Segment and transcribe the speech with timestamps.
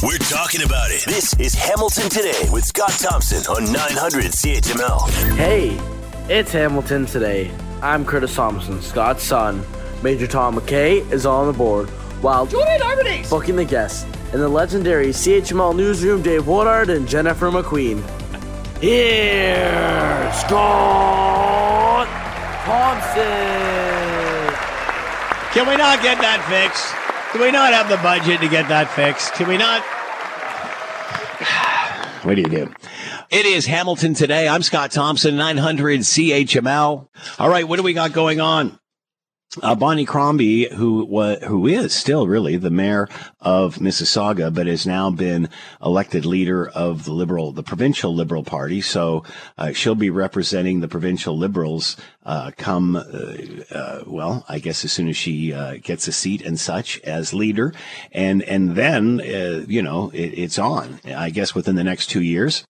[0.00, 1.04] We're talking about it.
[1.06, 5.34] This is Hamilton Today with Scott Thompson on 900 CHML.
[5.34, 5.76] Hey,
[6.32, 7.50] it's Hamilton Today.
[7.82, 9.64] I'm Curtis Thompson, Scott's son.
[10.00, 11.88] Major Tom McKay is on the board,
[12.22, 17.50] while Jordan Armenise booking the guests in the legendary CHML newsroom, Dave Woodard and Jennifer
[17.50, 18.00] McQueen.
[18.80, 22.06] Here, Scott
[22.64, 23.24] Thompson.
[25.52, 27.07] Can we not get that fixed?
[27.32, 29.34] Do we not have the budget to get that fixed?
[29.34, 29.82] Can we not?
[32.24, 32.74] What do you do?
[33.30, 34.48] It is Hamilton today.
[34.48, 37.08] I'm Scott Thompson, 900 CHML.
[37.38, 38.76] All right, what do we got going on?
[39.62, 43.08] Uh, Bonnie Crombie, who was, who is still really the mayor
[43.40, 45.48] of Mississauga, but has now been
[45.82, 48.82] elected leader of the Liberal, the provincial Liberal Party.
[48.82, 49.24] So
[49.56, 54.92] uh, she'll be representing the provincial Liberals uh, come, uh, uh, well, I guess as
[54.92, 57.72] soon as she uh, gets a seat and such as leader,
[58.12, 59.22] and and then
[59.66, 61.00] you know it, it's on.
[61.06, 62.66] I guess within the next two years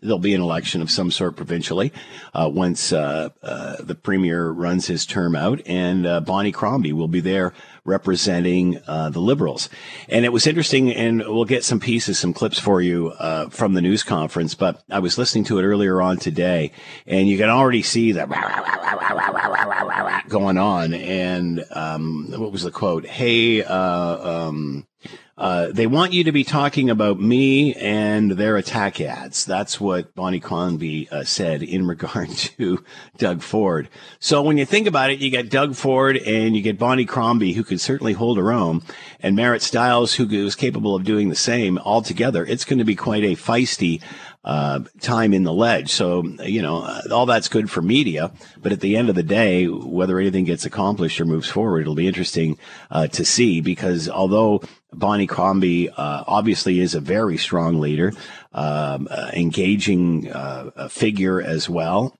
[0.00, 1.92] there'll be an election of some sort provincially
[2.34, 7.08] uh, once uh, uh, the premier runs his term out, and uh, Bonnie Crombie will
[7.08, 7.52] be there
[7.84, 9.68] representing uh, the Liberals.
[10.08, 13.74] And it was interesting, and we'll get some pieces, some clips for you uh, from
[13.74, 14.54] the news conference.
[14.54, 16.72] But I was listening to it earlier on today,
[17.06, 18.28] and you can already see that
[20.28, 20.94] going on.
[20.94, 23.06] And um, what was the quote?
[23.06, 23.62] Hey.
[23.62, 24.87] Um,
[25.38, 29.44] uh, they want you to be talking about me and their attack ads.
[29.44, 32.84] That's what Bonnie Crombie uh, said in regard to
[33.18, 33.88] Doug Ford.
[34.18, 37.52] So when you think about it, you get Doug Ford and you get Bonnie Crombie,
[37.52, 38.82] who could certainly hold her own,
[39.20, 41.78] and Marit Stiles, who is capable of doing the same.
[41.78, 44.02] All together, it's going to be quite a feisty
[44.44, 45.92] uh, time in the ledge.
[45.92, 48.32] So, you know, all that's good for media.
[48.56, 51.94] But at the end of the day, whether anything gets accomplished or moves forward, it'll
[51.94, 52.58] be interesting
[52.90, 58.12] uh, to see because although Bonnie Crombie uh, obviously is a very strong leader,
[58.52, 62.14] um, uh, engaging uh, figure as well,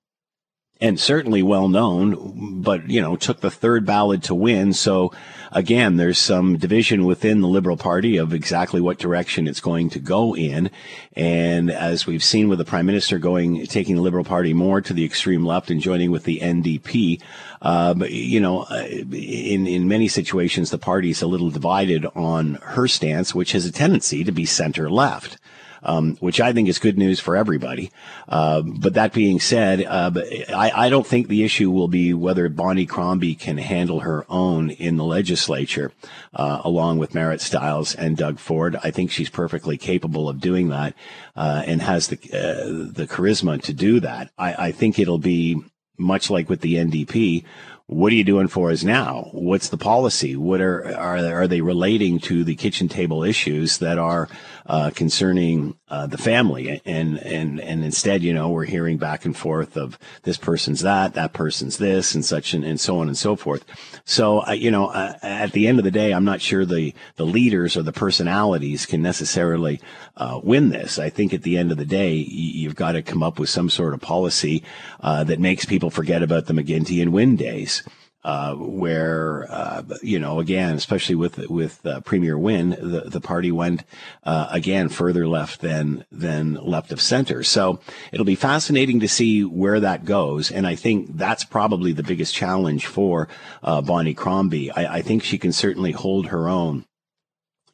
[0.80, 4.72] and certainly well known, but you know took the third ballot to win.
[4.72, 5.12] So
[5.52, 9.98] again, there's some division within the Liberal Party of exactly what direction it's going to
[9.98, 10.70] go in.
[11.14, 14.92] And as we've seen with the Prime Minister going taking the Liberal Party more to
[14.92, 17.20] the extreme left and joining with the NDP,
[17.62, 22.54] uh, you know, uh, in in many situations the party is a little divided on
[22.62, 25.38] her stance, which has a tendency to be center left
[25.82, 27.90] um, which I think is good news for everybody.
[28.28, 30.10] Uh, but that being said, uh,
[30.54, 34.70] I, I, don't think the issue will be whether Bonnie Crombie can handle her own
[34.70, 35.92] in the legislature,
[36.34, 38.76] uh, along with Marit Stiles and Doug Ford.
[38.82, 40.94] I think she's perfectly capable of doing that
[41.36, 44.30] uh, and has the uh, the charisma to do that.
[44.38, 45.62] I, I think it'll be
[45.98, 47.44] much like with the NDP,
[47.88, 49.30] what are you doing for us now?
[49.32, 50.36] What's the policy?
[50.36, 54.28] What are are are they relating to the kitchen table issues that are
[54.68, 56.80] uh, concerning uh, the family?
[56.84, 61.14] And and and instead, you know, we're hearing back and forth of this person's that,
[61.14, 63.64] that person's this, and such, and, and so on and so forth.
[64.04, 66.94] So, uh, you know, uh, at the end of the day, I'm not sure the
[67.16, 69.80] the leaders or the personalities can necessarily
[70.16, 70.98] uh, win this.
[70.98, 73.70] I think at the end of the day, you've got to come up with some
[73.70, 74.62] sort of policy
[75.00, 77.82] uh, that makes people forget about the McGuinty and Wynne days
[78.24, 83.52] uh, where uh, you know again, especially with with uh, Premier Wynne, the the party
[83.52, 83.84] went
[84.24, 87.42] uh, again further left than than left of center.
[87.42, 87.80] So
[88.12, 92.34] it'll be fascinating to see where that goes, and I think that's probably the biggest
[92.34, 93.28] challenge for
[93.62, 94.70] uh, Bonnie Crombie.
[94.70, 96.84] I, I think she can certainly hold her own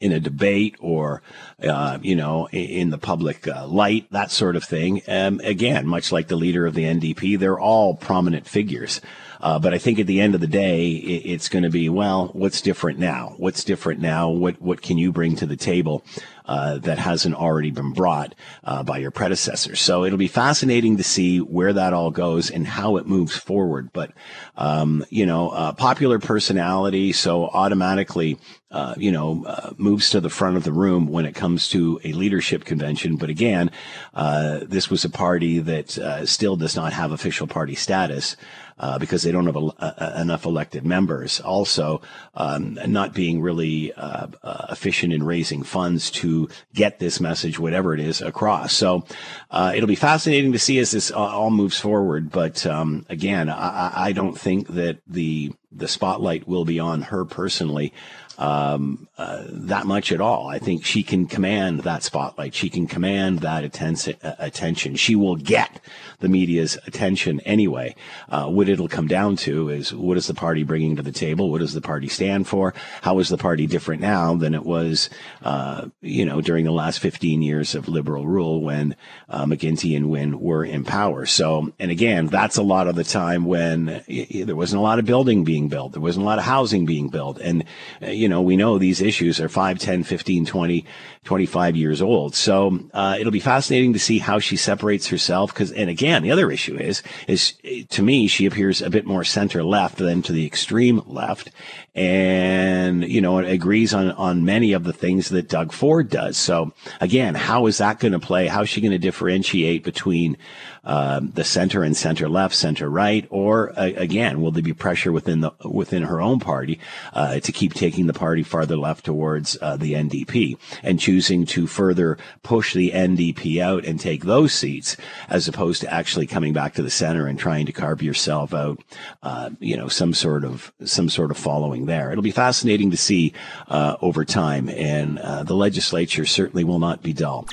[0.00, 1.22] in a debate or,
[1.62, 5.00] uh, you know, in the public uh, light, that sort of thing.
[5.08, 9.00] Um, again, much like the leader of the NDP, they're all prominent figures.
[9.44, 11.90] Uh, but I think at the end of the day, it, it's going to be,
[11.90, 13.34] well, what's different now?
[13.36, 14.30] What's different now?
[14.30, 16.02] What, what can you bring to the table?
[16.46, 18.34] Uh, that hasn't already been brought
[18.64, 19.80] uh, by your predecessors.
[19.80, 23.88] So it'll be fascinating to see where that all goes and how it moves forward.
[23.94, 24.12] But
[24.54, 28.38] um, you know, uh, popular personality, so automatically.
[28.70, 32.00] Uh, you know, uh, moves to the front of the room when it comes to
[32.02, 33.14] a leadership convention.
[33.14, 33.70] But again,
[34.12, 35.90] this was a party that
[36.28, 38.36] still does not have official party status
[38.78, 41.40] uh, because they don't have a, a, enough elected members.
[41.40, 42.00] Also,
[42.34, 47.94] um, not being really uh, uh, efficient in raising funds to get this message, whatever
[47.94, 48.72] it is, across.
[48.72, 49.04] So
[49.50, 52.30] uh, it'll be fascinating to see as this all moves forward.
[52.30, 57.24] But um, again, I, I, don't think that the the spotlight will be on her
[57.24, 57.92] personally.
[58.36, 60.48] um, uh, that much at all.
[60.48, 62.52] I think she can command that spotlight.
[62.52, 64.96] She can command that uh, attention.
[64.96, 65.80] She will get
[66.18, 67.94] the media's attention anyway.
[68.28, 71.48] Uh, what it'll come down to is what is the party bringing to the table?
[71.48, 72.74] What does the party stand for?
[73.02, 75.10] How is the party different now than it was,
[75.44, 78.96] uh, you know, during the last 15 years of liberal rule when
[79.28, 81.24] uh, McGuinty and Wynne were in power?
[81.24, 84.98] So, and again, that's a lot of the time when y- there wasn't a lot
[84.98, 85.92] of building being built.
[85.92, 87.38] There wasn't a lot of housing being built.
[87.38, 87.64] And,
[88.02, 90.86] uh, you know, we know these issues are 5, 10, 15, 20,
[91.24, 92.34] 25 years old.
[92.34, 95.52] So uh, it'll be fascinating to see how she separates herself.
[95.52, 97.54] Because, and again, the other issue is, is
[97.90, 101.50] to me, she appears a bit more center left than to the extreme left,
[101.94, 106.36] and you know, agrees on on many of the things that Doug Ford does.
[106.36, 108.46] So again, how is that going to play?
[108.46, 110.36] How is she going to differentiate between
[110.84, 115.12] um, the center and center left, center right, or uh, again, will there be pressure
[115.12, 116.78] within the within her own party
[117.12, 121.66] uh, to keep taking the party farther left towards uh, the NDP and choosing to
[121.66, 124.96] further push the NDP out and take those seats
[125.28, 128.78] as opposed to actually coming back to the center and trying to carve yourself out,
[129.22, 132.10] uh, you know, some sort of some sort of following there.
[132.10, 133.32] It'll be fascinating to see
[133.68, 137.48] uh, over time, and uh, the legislature certainly will not be dull.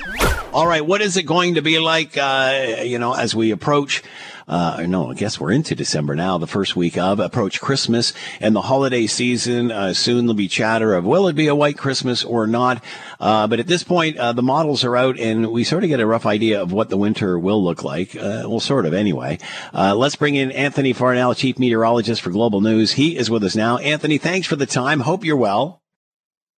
[0.52, 2.16] All right, what is it going to be like?
[2.16, 4.02] you know as we approach
[4.48, 8.54] uh, no, I guess we're into December now, the first week of approach Christmas and
[8.54, 9.70] the holiday season.
[9.70, 12.82] Uh, soon there'll be chatter of will it be a white Christmas or not?
[13.20, 16.00] Uh, but at this point, uh, the models are out and we sort of get
[16.00, 18.16] a rough idea of what the winter will look like.
[18.16, 19.38] Uh, well, sort of anyway.
[19.72, 22.92] Uh, let's bring in Anthony Farnell, chief meteorologist for Global News.
[22.92, 23.78] He is with us now.
[23.78, 25.00] Anthony, thanks for the time.
[25.00, 25.82] Hope you're well.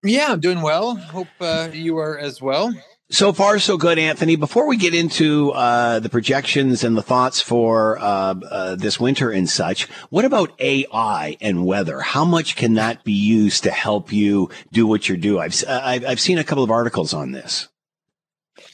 [0.04, 0.96] Yeah, I'm doing well.
[0.96, 1.28] Hope
[1.74, 2.74] you are as well.
[3.14, 4.38] So far, so good, Anthony.
[4.38, 9.30] Before we get into uh, the projections and the thoughts for uh, uh, this winter
[9.30, 12.00] and such, what about AI and weather?
[12.00, 15.38] How much can that be used to help you do what you do?
[15.38, 17.68] I've, I've, I've seen a couple of articles on this.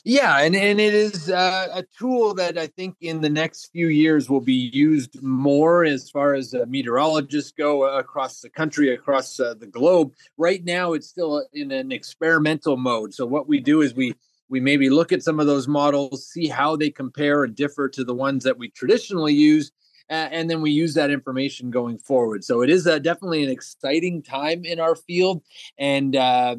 [0.05, 3.87] Yeah, and, and it is uh, a tool that I think in the next few
[3.87, 9.37] years will be used more as far as uh, meteorologists go across the country, across
[9.37, 10.13] uh, the globe.
[10.37, 13.13] Right now, it's still in an experimental mode.
[13.13, 14.15] So what we do is we
[14.49, 18.03] we maybe look at some of those models, see how they compare and differ to
[18.03, 19.71] the ones that we traditionally use,
[20.09, 22.43] uh, and then we use that information going forward.
[22.43, 25.43] So it is uh, definitely an exciting time in our field,
[25.77, 26.55] and uh,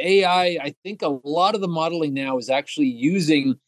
[0.00, 0.58] AI.
[0.60, 3.58] I think a lot of the modeling now is actually using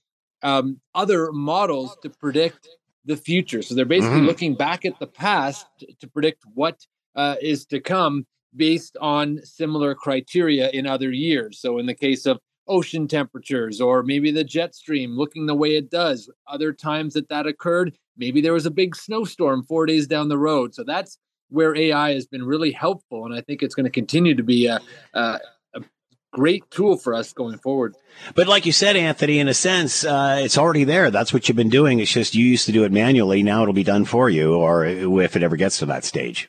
[0.42, 2.68] um, other models to predict
[3.04, 3.62] the future.
[3.62, 4.26] So they're basically mm-hmm.
[4.26, 5.66] looking back at the past
[6.00, 11.60] to predict what uh, is to come based on similar criteria in other years.
[11.60, 12.38] So in the case of
[12.72, 16.30] ocean temperatures or maybe the jet stream looking the way it does.
[16.46, 20.38] Other times that that occurred, maybe there was a big snowstorm four days down the
[20.38, 20.74] road.
[20.74, 21.18] So that's
[21.50, 23.26] where AI has been really helpful.
[23.26, 24.80] And I think it's going to continue to be a,
[25.12, 25.38] a,
[25.74, 25.82] a
[26.32, 27.94] great tool for us going forward.
[28.34, 31.10] But like you said, Anthony, in a sense, uh, it's already there.
[31.10, 32.00] That's what you've been doing.
[32.00, 33.42] It's just you used to do it manually.
[33.42, 36.48] Now it'll be done for you, or if it ever gets to that stage.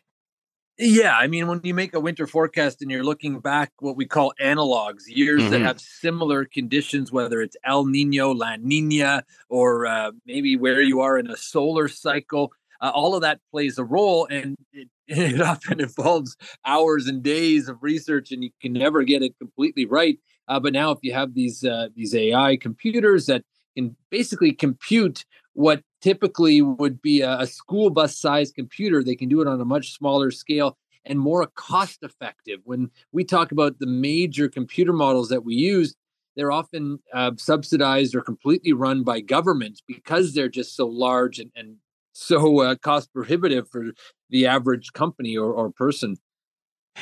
[0.80, 4.08] Yeah, I mean, when you make a winter forecast and you're looking back, what we
[4.08, 5.52] call analogs, years mm-hmm.
[5.52, 11.00] that have similar conditions, whether it's El Nino, La Nina, or uh, maybe where you
[11.02, 15.40] are in a solar cycle, uh, all of that plays a role, and it, it
[15.42, 16.36] often involves
[16.66, 20.18] hours and days of research, and you can never get it completely right.
[20.48, 23.44] Uh, but now, if you have these uh, these AI computers that
[23.78, 25.24] can basically compute
[25.54, 29.04] what typically would be a, a school bus sized computer.
[29.04, 32.60] They can do it on a much smaller scale and more cost effective.
[32.66, 35.96] When we talk about the major computer models that we use,
[36.36, 41.52] they're often uh, subsidized or completely run by governments because they're just so large and,
[41.56, 41.78] and
[42.12, 43.92] so uh, cost prohibitive for
[44.30, 46.18] the average company or, or person.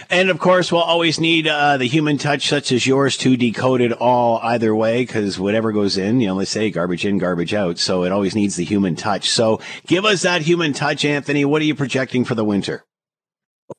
[0.10, 3.82] And of course, we'll always need uh, the human touch, such as yours, to decode
[3.82, 7.78] it all either way, because whatever goes in, you know, say garbage in, garbage out.
[7.78, 9.30] So it always needs the human touch.
[9.30, 11.46] So give us that human touch, Anthony.
[11.46, 12.86] What are you projecting for the winter?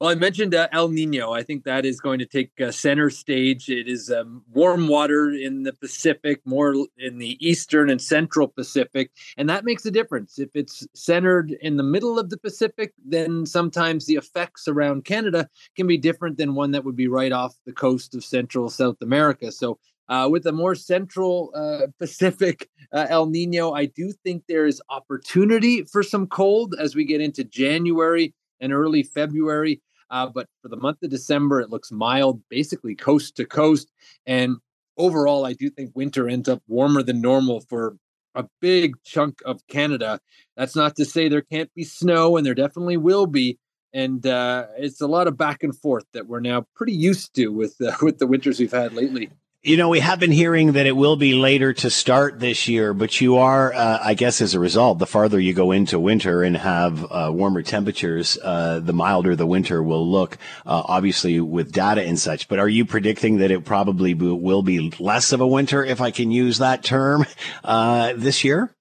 [0.00, 1.32] Well, I mentioned uh, El Nino.
[1.32, 3.68] I think that is going to take uh, center stage.
[3.68, 9.10] It is um, warm water in the Pacific, more in the eastern and central Pacific,
[9.36, 10.38] and that makes a difference.
[10.38, 15.48] If it's centered in the middle of the Pacific, then sometimes the effects around Canada
[15.76, 18.96] can be different than one that would be right off the coast of Central South
[19.02, 19.52] America.
[19.52, 24.66] So, uh, with a more central uh, Pacific uh, El Nino, I do think there
[24.66, 29.82] is opportunity for some cold as we get into January and early February.
[30.10, 33.90] Uh, but for the month of December, it looks mild, basically coast to coast.
[34.26, 34.56] And
[34.96, 37.96] overall, I do think winter ends up warmer than normal for
[38.34, 40.20] a big chunk of Canada.
[40.56, 43.58] That's not to say there can't be snow, and there definitely will be.
[43.94, 47.48] and uh, it's a lot of back and forth that we're now pretty used to
[47.48, 49.30] with uh, with the winters we've had lately.
[49.64, 52.92] You know, we have been hearing that it will be later to start this year,
[52.92, 56.42] but you are, uh, I guess, as a result, the farther you go into winter
[56.42, 61.70] and have uh, warmer temperatures, uh, the milder the winter will look, uh, obviously with
[61.70, 62.48] data and such.
[62.48, 66.10] But are you predicting that it probably will be less of a winter, if I
[66.10, 67.24] can use that term,
[67.62, 68.74] uh, this year?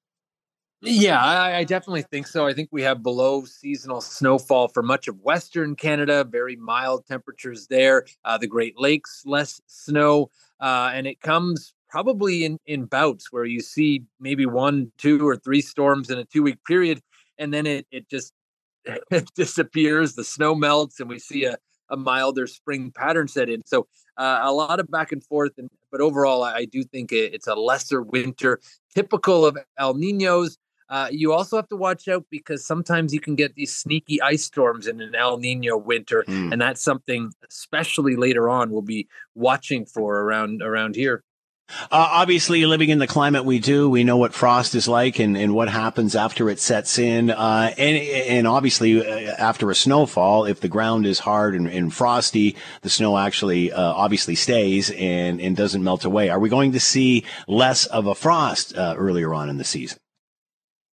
[0.84, 2.48] Yeah, I, I, definitely think so.
[2.48, 7.68] I think we have below seasonal snowfall for much of Western Canada, very mild temperatures
[7.68, 8.06] there.
[8.26, 10.32] Uh, the Great Lakes, less snow.
[10.62, 15.36] Uh, and it comes probably in, in bouts where you see maybe one, two, or
[15.36, 17.02] three storms in a two week period.
[17.38, 18.32] And then it, it just
[18.86, 20.16] it disappears.
[20.16, 21.58] The snow melts, and we see a,
[21.90, 23.62] a milder spring pattern set in.
[23.66, 23.88] So
[24.18, 25.52] uh, a lot of back and forth.
[25.58, 28.60] And but overall, I, I do think it, it's a lesser winter,
[28.94, 30.58] typical of El Ninos.
[30.92, 34.44] Uh, you also have to watch out because sometimes you can get these sneaky ice
[34.44, 36.52] storms in an El Nino winter, mm.
[36.52, 41.24] and that's something, especially later on, we'll be watching for around around here.
[41.70, 45.38] Uh, obviously, living in the climate we do, we know what frost is like and,
[45.38, 47.32] and what happens after it sets in.
[47.32, 51.94] Uh, and, and obviously, uh, after a snowfall, if the ground is hard and, and
[51.94, 56.28] frosty, the snow actually uh, obviously stays and, and doesn't melt away.
[56.28, 59.98] Are we going to see less of a frost uh, earlier on in the season?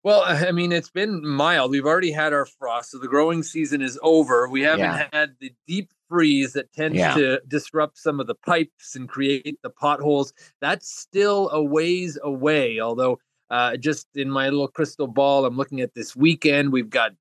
[0.08, 1.72] Well, I mean, it's been mild.
[1.72, 4.48] We've already had our frost, so the growing season is over.
[4.48, 5.08] We haven't yeah.
[5.12, 7.14] had the deep freeze that tends yeah.
[7.16, 10.32] to disrupt some of the pipes and create the potholes.
[10.62, 12.80] That's still a ways away.
[12.80, 16.72] Although, uh, just in my little crystal ball, I'm looking at this weekend.
[16.72, 17.12] We've got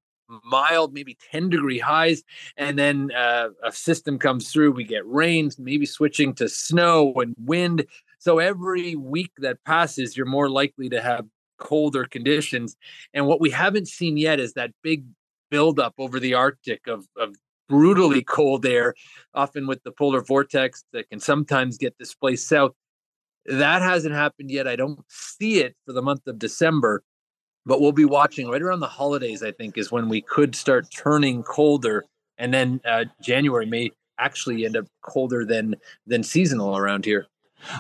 [0.45, 2.23] mild, maybe 10 degree highs,
[2.57, 4.71] and then uh, a system comes through.
[4.71, 7.85] We get rains, maybe switching to snow and wind.
[8.21, 11.27] So every week that passes, you're more likely to have
[11.59, 12.77] colder conditions.
[13.15, 15.05] And what we haven't seen yet is that big
[15.51, 17.35] buildup over the Arctic of, of
[17.69, 18.95] brutally cold air,
[19.35, 22.73] often with the polar vortex that can sometimes get displaced south.
[23.47, 24.67] That hasn't happened yet.
[24.67, 27.03] I don't see it for the month of December,
[27.65, 30.87] but we'll be watching right around the holidays, I think, is when we could start
[30.91, 32.05] turning colder.
[32.39, 37.27] And then uh, January may actually end up colder than than seasonal around here.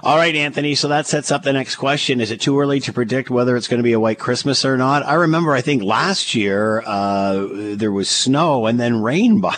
[0.03, 0.75] All right, Anthony.
[0.75, 2.21] So that sets up the next question.
[2.21, 4.77] Is it too early to predict whether it's going to be a white Christmas or
[4.77, 5.05] not?
[5.05, 9.57] I remember, I think last year, uh, there was snow and then rain by,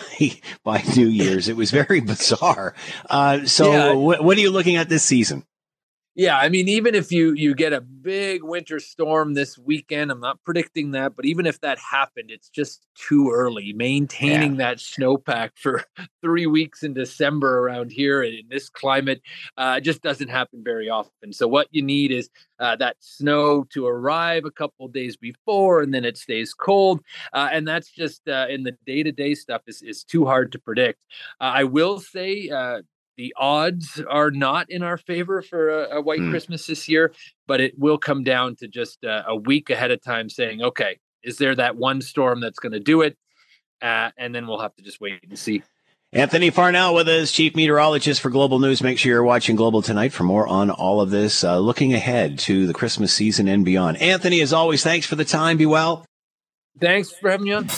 [0.65, 1.49] by New Year's.
[1.49, 2.75] It was very bizarre.
[3.09, 3.93] Uh, so yeah.
[3.93, 5.45] what, what are you looking at this season?
[6.19, 10.19] Yeah, I mean, even if you you get a big winter storm this weekend, I'm
[10.19, 13.73] not predicting that, but even if that happened, it's just too early.
[13.73, 14.71] Maintaining yeah.
[14.71, 15.85] that snowpack for
[16.21, 19.23] three weeks in December around here in this climate
[19.59, 21.33] uh, just doesn't happen very often.
[21.33, 25.95] So what you need is uh, that snow to arrive a couple days before, and
[25.95, 26.99] then it stays cold,
[27.33, 30.51] uh, and that's just uh, in the day to day stuff is is too hard
[30.51, 30.99] to predict.
[31.41, 32.83] Uh, I will say uh,
[33.19, 36.31] the odds are not in our favor for a, a white mm.
[36.31, 37.13] Christmas this year,
[37.47, 40.99] but it will come down to just uh, a week ahead of time saying, okay,
[41.25, 43.19] is there that one storm that's going to do it?
[43.83, 45.63] Uh, and then we'll have to just wait and see.
[46.13, 48.83] Anthony Farnell with us, chief meteorologist for Global News.
[48.83, 52.39] Make sure you're watching Global tonight for more on all of this, uh, looking ahead
[52.41, 54.01] to the Christmas season and beyond.
[54.01, 55.59] Anthony, as always, thanks for the time.
[55.59, 56.07] Be well.
[56.81, 57.69] Thanks for having me on.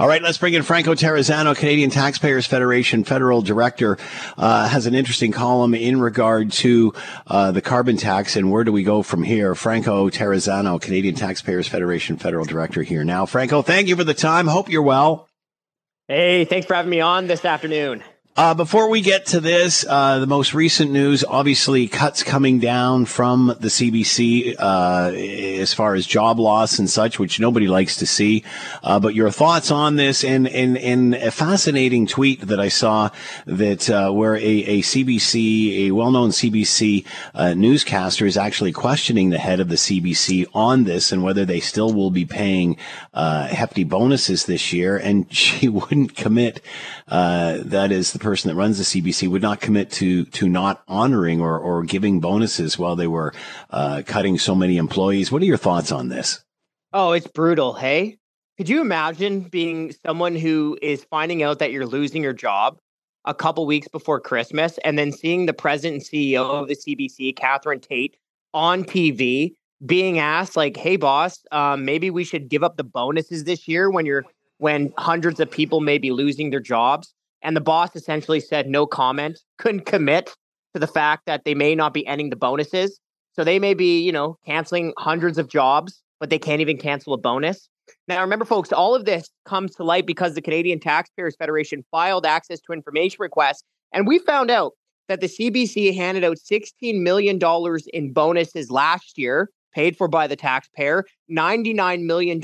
[0.00, 3.98] All right, let's bring in Franco Terrazzano, Canadian Taxpayers Federation federal director,
[4.38, 6.94] uh, has an interesting column in regard to
[7.26, 9.54] uh, the carbon tax and where do we go from here.
[9.54, 13.26] Franco Terrazzano, Canadian Taxpayers Federation federal director here now.
[13.26, 14.46] Franco, thank you for the time.
[14.46, 15.28] Hope you're well.
[16.08, 18.02] Hey, thanks for having me on this afternoon.
[18.36, 23.04] Uh, before we get to this, uh, the most recent news, obviously cuts coming down
[23.04, 25.10] from the CBC uh,
[25.60, 28.44] as far as job loss and such, which nobody likes to see.
[28.84, 33.10] Uh, but your thoughts on this and, and, and a fascinating tweet that I saw
[33.46, 39.38] that uh, where a, a CBC, a well-known CBC uh, newscaster is actually questioning the
[39.38, 42.76] head of the CBC on this and whether they still will be paying
[43.12, 44.96] hefty bonuses this year.
[44.96, 46.62] And she wouldn't commit.
[47.10, 51.40] That is the person that runs the CBC would not commit to to not honoring
[51.40, 53.34] or, or giving bonuses while they were
[53.70, 55.30] uh, cutting so many employees.
[55.32, 56.44] What are your thoughts on this?
[56.92, 57.74] Oh, it's brutal.
[57.74, 58.18] Hey,
[58.56, 62.78] could you imagine being someone who is finding out that you're losing your job
[63.24, 67.36] a couple weeks before Christmas and then seeing the president and CEO of the CBC,
[67.36, 68.16] Catherine Tait,
[68.52, 69.54] on TV
[69.86, 73.88] being asked like, "Hey, boss, um, maybe we should give up the bonuses this year
[73.90, 74.24] when you're
[74.60, 77.12] when hundreds of people may be losing their jobs."
[77.42, 80.34] And the boss essentially said no comment, couldn't commit
[80.74, 83.00] to the fact that they may not be ending the bonuses.
[83.32, 87.14] So they may be, you know, canceling hundreds of jobs, but they can't even cancel
[87.14, 87.68] a bonus.
[88.06, 92.26] Now, remember, folks, all of this comes to light because the Canadian Taxpayers Federation filed
[92.26, 93.64] access to information requests.
[93.92, 94.72] And we found out
[95.08, 97.38] that the CBC handed out $16 million
[97.92, 102.40] in bonuses last year, paid for by the taxpayer, $99 million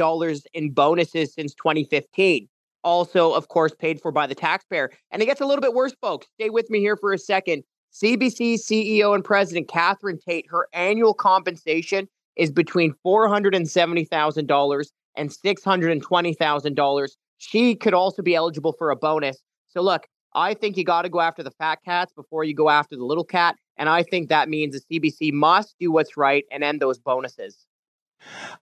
[0.55, 2.49] in bonuses since 2015.
[2.85, 4.91] Also, of course, paid for by the taxpayer.
[5.11, 6.29] And it gets a little bit worse, folks.
[6.35, 7.65] Stay with me here for a second.
[7.93, 12.07] CBC CEO and President Catherine Tait, her annual compensation
[12.37, 17.09] is between $470,000 and $620,000.
[17.39, 19.39] She could also be eligible for a bonus.
[19.69, 20.07] So, look,
[20.37, 23.05] I think you got to go after the fat cats before you go after the
[23.05, 23.57] little cat.
[23.79, 27.67] And I think that means the CBC must do what's right and end those bonuses.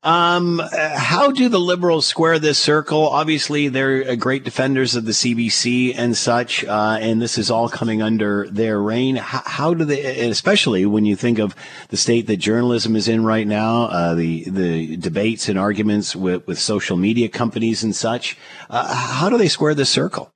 [0.03, 3.09] Um, how do the liberals square this circle?
[3.09, 7.69] Obviously, they're uh, great defenders of the CBC and such, uh, and this is all
[7.69, 9.17] coming under their reign.
[9.17, 11.55] How, how, do they, especially when you think of
[11.89, 16.47] the state that journalism is in right now, uh, the the debates and arguments with,
[16.47, 18.37] with social media companies and such?
[18.69, 20.34] Uh, how do they square this circle?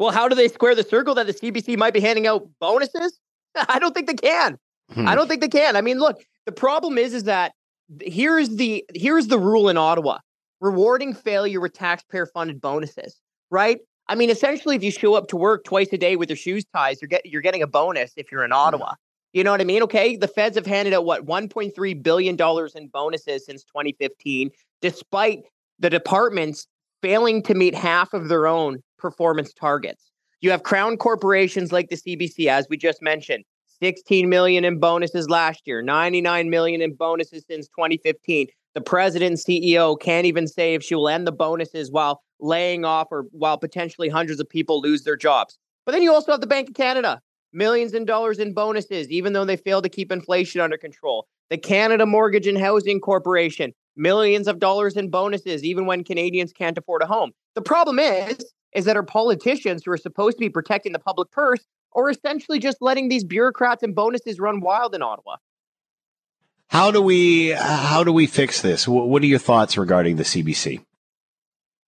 [0.00, 3.20] Well, how do they square the circle that the CBC might be handing out bonuses?
[3.68, 4.58] I don't think they can.
[4.94, 5.06] Hmm.
[5.06, 5.76] I don't think they can.
[5.76, 7.52] I mean, look, the problem is, is that
[8.00, 10.20] here's the here's the rule in Ottawa:
[10.58, 13.20] rewarding failure with taxpayer-funded bonuses.
[13.50, 13.80] Right?
[14.08, 16.64] I mean, essentially, if you show up to work twice a day with your shoes
[16.74, 18.94] ties, you're get you're getting a bonus if you're in Ottawa.
[19.34, 19.82] You know what I mean?
[19.82, 25.42] Okay, the feds have handed out what 1.3 billion dollars in bonuses since 2015, despite
[25.78, 26.66] the departments
[27.02, 30.10] failing to meet half of their own performance targets.
[30.40, 33.44] You have crown corporations like the CBC, as we just mentioned,
[33.82, 38.48] 16 million in bonuses last year, 99 million in bonuses since 2015.
[38.74, 43.08] The president CEO can't even say if she will end the bonuses while laying off
[43.10, 45.58] or while potentially hundreds of people lose their jobs.
[45.84, 47.20] But then you also have the Bank of Canada,
[47.52, 51.26] millions in dollars in bonuses, even though they failed to keep inflation under control.
[51.48, 56.78] The Canada Mortgage and Housing Corporation, millions of dollars in bonuses, even when Canadians can't
[56.78, 57.32] afford a home.
[57.54, 61.30] The problem is, is that our politicians who are supposed to be protecting the public
[61.30, 65.36] purse are essentially just letting these bureaucrats and bonuses run wild in Ottawa.
[66.68, 68.86] How do we how do we fix this?
[68.86, 70.84] What are your thoughts regarding the CBC?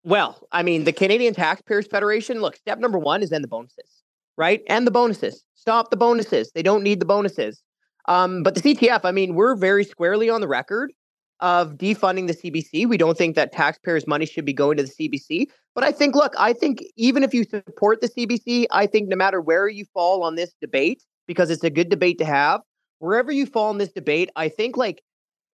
[0.02, 2.40] Well, I mean, the Canadian Taxpayers Federation.
[2.40, 4.02] Look, step number one is end the bonuses,
[4.37, 4.61] right?
[4.66, 5.44] End the bonuses.
[5.54, 6.50] Stop the bonuses.
[6.52, 7.62] They don't need the bonuses.
[8.09, 10.92] Um, but the CTF, I mean, we're very squarely on the record
[11.43, 12.89] of defunding the CBC.
[12.89, 15.49] We don't think that taxpayers' money should be going to the CBC.
[15.75, 19.17] But I think, look, I think even if you support the CBC, I think no
[19.17, 22.61] matter where you fall on this debate, because it's a good debate to have,
[23.00, 25.02] wherever you fall in this debate, I think like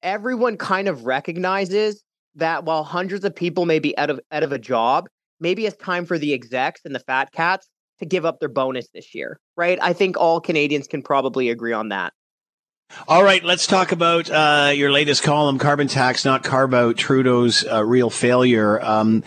[0.04, 2.04] everyone kind of recognizes
[2.36, 5.08] that while hundreds of people may be out of out of a job,
[5.40, 7.70] maybe it's time for the execs and the fat cats
[8.00, 9.80] to give up their bonus this year, right?
[9.82, 12.14] I think all Canadians can probably agree on that.
[13.08, 17.66] All right, let's talk about uh, your latest column, Carbon Tax, not carve out Trudeau's
[17.66, 18.84] uh, real failure.
[18.84, 19.24] Um,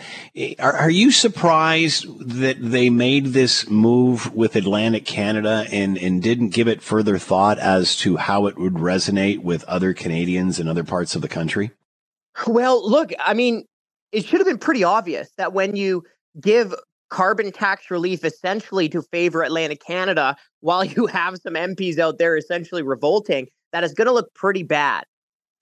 [0.59, 2.05] are, are, you surprised
[2.39, 7.59] that they made this move with Atlantic Canada and, and didn't give it further thought
[7.59, 11.71] as to how it would resonate with other Canadians in other parts of the country?
[12.47, 13.65] Well, look, I mean,
[14.11, 16.03] it should have been pretty obvious that when you
[16.39, 16.73] give
[17.11, 22.35] carbon tax relief essentially to favor Atlantic Canada while you have some MPs out there
[22.35, 25.03] essentially revolting, that is going to look pretty bad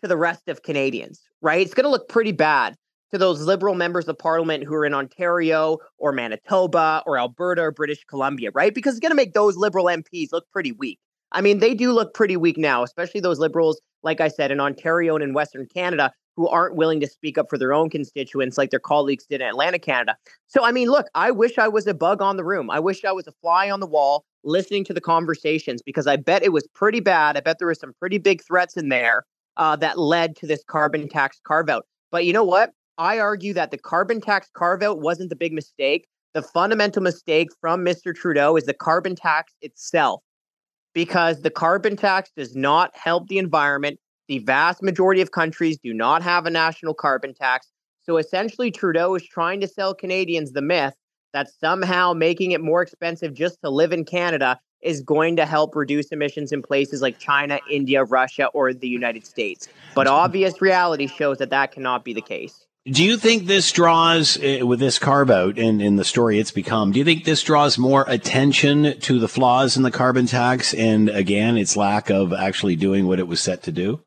[0.02, 1.62] to the rest of Canadians, right?
[1.62, 2.76] It's going to look pretty bad
[3.12, 7.72] to those liberal members of parliament who are in Ontario or Manitoba or Alberta or
[7.72, 8.74] British Columbia, right?
[8.74, 11.00] Because it's going to make those liberal MPs look pretty weak.
[11.32, 14.60] I mean, they do look pretty weak now, especially those liberals, like I said, in
[14.60, 18.58] Ontario and in Western Canada, who aren't willing to speak up for their own constituents
[18.58, 20.16] like their colleagues did in Atlantic Canada.
[20.48, 22.70] So, I mean, look, I wish I was a bug on the room.
[22.70, 26.16] I wish I was a fly on the wall listening to the conversations because I
[26.16, 27.36] bet it was pretty bad.
[27.36, 29.26] I bet there were some pretty big threats in there
[29.58, 31.86] uh, that led to this carbon tax carve out.
[32.12, 32.72] But you know what?
[32.98, 36.08] I argue that the carbon tax carve out wasn't the big mistake.
[36.34, 38.14] The fundamental mistake from Mr.
[38.14, 40.22] Trudeau is the carbon tax itself,
[40.94, 44.00] because the carbon tax does not help the environment.
[44.30, 47.68] The vast majority of countries do not have a national carbon tax.
[48.04, 50.94] So essentially, Trudeau is trying to sell Canadians the myth
[51.34, 55.76] that somehow making it more expensive just to live in Canada is going to help
[55.76, 59.68] reduce emissions in places like China, India, Russia, or the United States.
[59.96, 62.68] But obvious reality shows that that cannot be the case.
[62.86, 66.52] Do you think this draws, uh, with this carve out and in the story it's
[66.52, 70.76] become, do you think this draws more attention to the flaws in the carbon tax
[70.76, 74.04] and again, its lack of actually doing what it was set to do?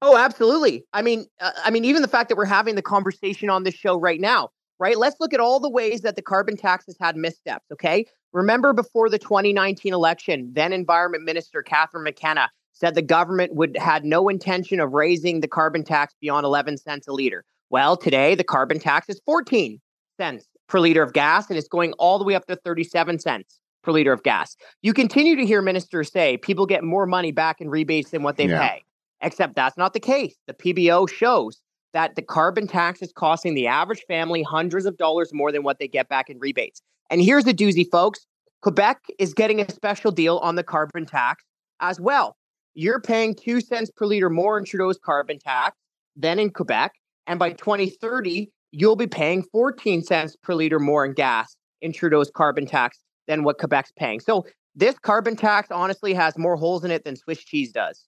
[0.00, 0.84] Oh, absolutely.
[0.92, 3.74] I mean, uh, I mean, even the fact that we're having the conversation on this
[3.74, 4.96] show right now, right?
[4.96, 7.66] Let's look at all the ways that the carbon tax has had missteps.
[7.72, 13.76] Okay, remember before the 2019 election, then Environment Minister Catherine McKenna said the government would
[13.76, 17.44] had no intention of raising the carbon tax beyond 11 cents a liter.
[17.70, 19.80] Well, today the carbon tax is 14
[20.16, 23.58] cents per liter of gas, and it's going all the way up to 37 cents
[23.82, 24.56] per liter of gas.
[24.82, 28.36] You continue to hear ministers say people get more money back in rebates than what
[28.36, 28.68] they Yeah.
[28.68, 28.84] pay,
[29.20, 30.34] except that's not the case.
[30.46, 31.60] The PBO shows
[31.92, 35.78] that the carbon tax is costing the average family hundreds of dollars more than what
[35.78, 36.82] they get back in rebates.
[37.10, 38.26] And here's the doozy, folks
[38.62, 41.44] Quebec is getting a special deal on the carbon tax
[41.80, 42.36] as well.
[42.74, 45.76] You're paying two cents per liter more in Trudeau's carbon tax
[46.16, 46.92] than in Quebec.
[47.26, 52.30] And by 2030, you'll be paying 14 cents per liter more in gas in Trudeau's
[52.30, 54.20] carbon tax than what Quebec's paying.
[54.20, 58.04] So this carbon tax honestly has more holes in it than Swiss cheese does.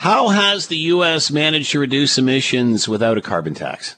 [0.00, 1.30] How has the U.S.
[1.30, 3.96] managed to reduce emissions without a carbon tax?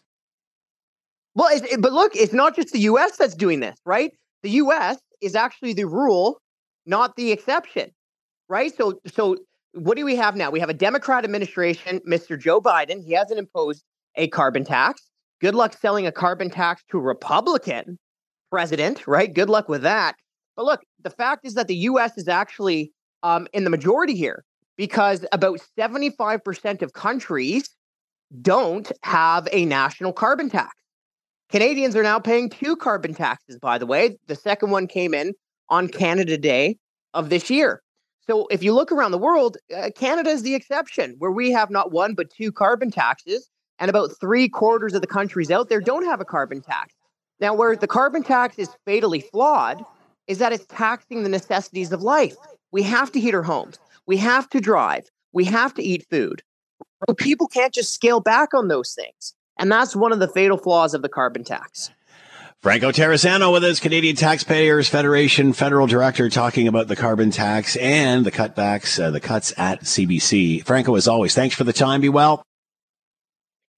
[1.36, 4.10] Well, it- but look, it's not just the US that's doing this, right?
[4.42, 6.40] The US is actually the rule,
[6.86, 7.92] not the exception,
[8.48, 8.76] right?
[8.76, 9.36] So, so
[9.74, 10.50] what do we have now?
[10.50, 12.36] We have a Democrat administration, Mr.
[12.36, 13.04] Joe Biden.
[13.04, 13.84] He hasn't imposed
[14.16, 15.02] a carbon tax.
[15.40, 17.96] Good luck selling a carbon tax to a Republican
[18.50, 19.32] president, right?
[19.32, 20.16] Good luck with that.
[20.56, 22.90] But look, the fact is that the US is actually
[23.22, 24.42] um, in the majority here
[24.82, 27.70] because about 75% of countries
[28.40, 30.74] don't have a national carbon tax.
[31.52, 34.18] Canadians are now paying two carbon taxes, by the way.
[34.26, 35.34] The second one came in
[35.68, 36.78] on Canada Day
[37.14, 37.80] of this year.
[38.26, 41.70] So if you look around the world, uh, Canada is the exception, where we have
[41.70, 45.80] not one but two carbon taxes, and about three quarters of the countries out there
[45.80, 46.92] don't have a carbon tax.
[47.38, 49.84] Now, where the carbon tax is fatally flawed
[50.26, 52.34] is that it's taxing the necessities of life.
[52.72, 56.42] We have to heat our homes, we have to drive, we have to eat food.
[57.06, 59.34] But people can't just scale back on those things.
[59.58, 61.90] And that's one of the fatal flaws of the carbon tax.
[62.62, 68.24] Franco Terrazzano with us, Canadian Taxpayers Federation federal director, talking about the carbon tax and
[68.24, 70.64] the cutbacks, uh, the cuts at CBC.
[70.64, 72.00] Franco, as always, thanks for the time.
[72.00, 72.44] Be well.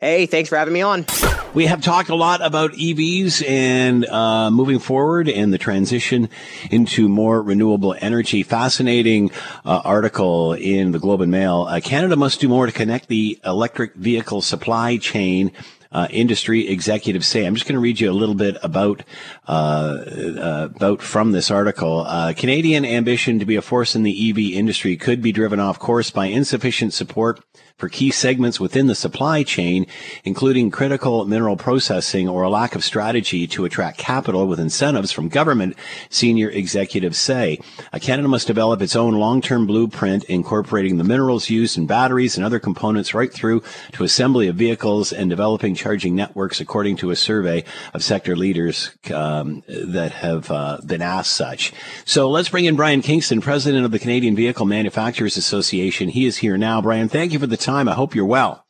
[0.00, 1.06] Hey, thanks for having me on.
[1.54, 6.28] We have talked a lot about EVs and uh, moving forward and the transition
[6.68, 8.42] into more renewable energy.
[8.42, 9.30] Fascinating
[9.64, 11.68] uh, article in the Globe and Mail.
[11.70, 15.52] Uh, Canada must do more to connect the electric vehicle supply chain.
[15.92, 17.46] Uh, industry executives say.
[17.46, 19.04] I'm just going to read you a little bit about
[19.46, 22.04] uh, uh, about from this article.
[22.36, 26.10] Canadian ambition to be a force in the EV industry could be driven off course
[26.10, 27.44] by insufficient support
[27.76, 29.86] for key segments within the supply chain,
[30.22, 35.28] including critical mineral processing or a lack of strategy to attract capital with incentives from
[35.28, 35.74] government,
[36.08, 37.58] senior executives say.
[38.00, 42.60] Canada must develop its own long-term blueprint incorporating the minerals used in batteries and other
[42.60, 43.60] components right through
[43.92, 48.92] to assembly of vehicles and developing charging networks, according to a survey of sector leaders
[49.12, 51.72] um, that have uh, been asked such.
[52.04, 56.08] So let's bring in Brian Kingston, president of the Canadian Vehicle Manufacturers Association.
[56.08, 56.80] He is here now.
[56.80, 57.88] Brian, thank you for the time.
[57.88, 58.64] I hope you're well.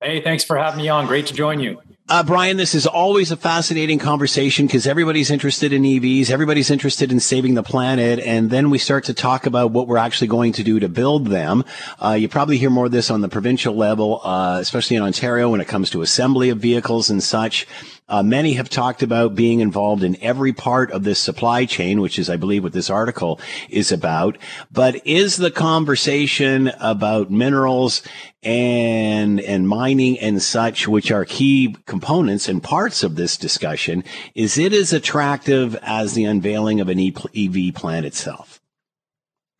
[0.00, 1.06] Hey, thanks for having me on.
[1.06, 1.80] Great to join you.
[2.08, 7.12] Uh, Brian, this is always a fascinating conversation because everybody's interested in EVs, everybody's interested
[7.12, 10.52] in saving the planet, and then we start to talk about what we're actually going
[10.52, 11.64] to do to build them.
[12.04, 15.48] Uh, you probably hear more of this on the provincial level, uh, especially in Ontario
[15.48, 17.66] when it comes to assembly of vehicles and such.
[18.12, 22.18] Uh, many have talked about being involved in every part of this supply chain, which
[22.18, 24.36] is, I believe, what this article is about.
[24.70, 28.02] But is the conversation about minerals
[28.42, 34.58] and and mining and such, which are key components and parts of this discussion, is
[34.58, 38.61] it as attractive as the unveiling of an EV plant itself?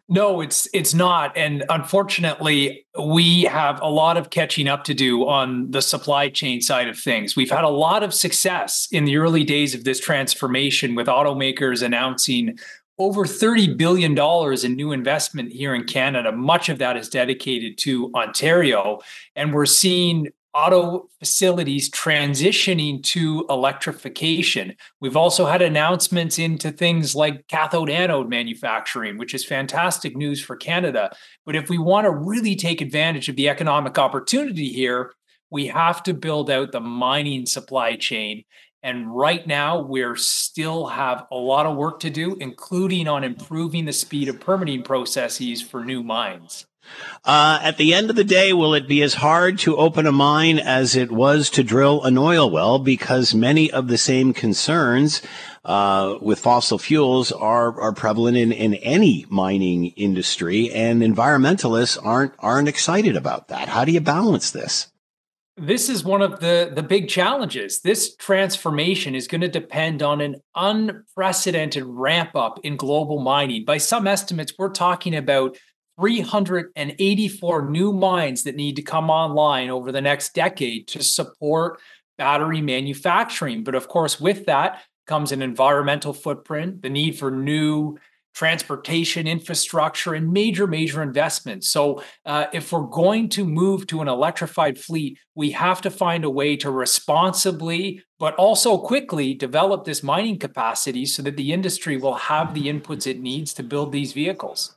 [0.09, 5.27] No, it's it's not, and unfortunately, we have a lot of catching up to do
[5.27, 7.37] on the supply chain side of things.
[7.37, 11.83] We've had a lot of success in the early days of this transformation, with automakers
[11.83, 12.59] announcing
[12.99, 14.17] over $30 billion
[14.65, 16.31] in new investment here in Canada.
[16.31, 19.01] Much of that is dedicated to Ontario.
[19.35, 24.75] And we're seeing auto facilities transitioning to electrification.
[25.01, 30.57] We've also had announcements into things like cathode anode manufacturing, which is fantastic news for
[30.57, 31.15] Canada.
[31.47, 35.13] But if we want to really take advantage of the economic opportunity here,
[35.51, 38.45] we have to build out the mining supply chain.
[38.83, 43.85] And right now, we're still have a lot of work to do, including on improving
[43.85, 46.67] the speed of permitting processes for new mines.
[47.25, 50.13] Uh, at the end of the day, will it be as hard to open a
[50.13, 52.79] mine as it was to drill an oil well?
[52.79, 55.23] Because many of the same concerns
[55.65, 62.35] uh, with fossil fuels are are prevalent in, in any mining industry, and environmentalists aren't
[62.41, 63.69] aren't excited about that.
[63.69, 64.89] How do you balance this?
[65.57, 67.81] This is one of the, the big challenges.
[67.83, 73.67] This transformation is going to depend on an unprecedented ramp up in global mining.
[73.67, 75.59] By some estimates, we're talking about
[76.03, 81.79] 384 new mines that need to come online over the next decade to support
[82.19, 83.63] battery manufacturing.
[83.63, 87.99] But of course, with that comes an environmental footprint, the need for new
[88.35, 91.71] transportation infrastructure, and major, major investments.
[91.71, 96.25] So, uh, if we're going to move to an electrified fleet, we have to find
[96.25, 101.97] a way to responsibly, but also quickly develop this mining capacity so that the industry
[101.97, 104.77] will have the inputs it needs to build these vehicles.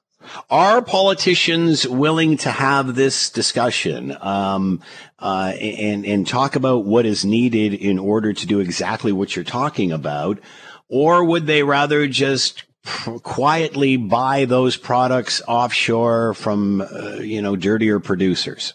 [0.50, 4.82] Are politicians willing to have this discussion um,
[5.20, 9.46] uh, and and talk about what is needed in order to do exactly what you're
[9.46, 10.40] talking about,
[10.90, 12.64] or would they rather just
[13.24, 18.74] quietly buy those products offshore from uh, you know dirtier producers?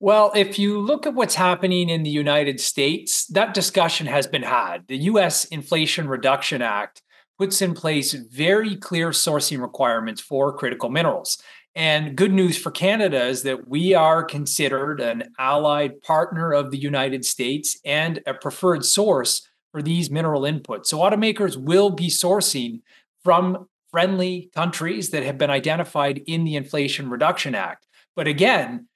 [0.00, 4.42] Well, if you look at what's happening in the United States, that discussion has been
[4.42, 4.86] had.
[4.86, 7.02] The US Inflation Reduction Act
[7.38, 11.38] puts in place very clear sourcing requirements for critical minerals.
[11.74, 16.78] And good news for Canada is that we are considered an allied partner of the
[16.78, 20.86] United States and a preferred source for these mineral inputs.
[20.86, 22.82] So automakers will be sourcing
[23.24, 27.86] from friendly countries that have been identified in the Inflation Reduction Act.
[28.14, 28.86] But again,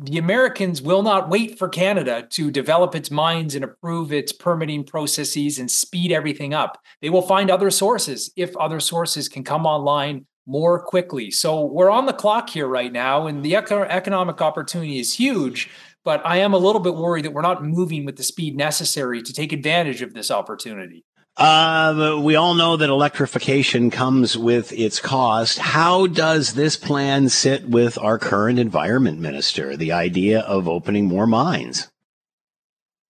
[0.00, 4.84] the Americans will not wait for Canada to develop its mines and approve its permitting
[4.84, 6.80] processes and speed everything up.
[7.02, 11.32] They will find other sources if other sources can come online more quickly.
[11.32, 15.68] So we're on the clock here right now, and the eco- economic opportunity is huge.
[16.04, 19.20] But I am a little bit worried that we're not moving with the speed necessary
[19.20, 21.04] to take advantage of this opportunity.
[21.38, 25.58] Uh, we all know that electrification comes with its cost.
[25.58, 31.28] How does this plan sit with our current environment minister, the idea of opening more
[31.28, 31.88] mines?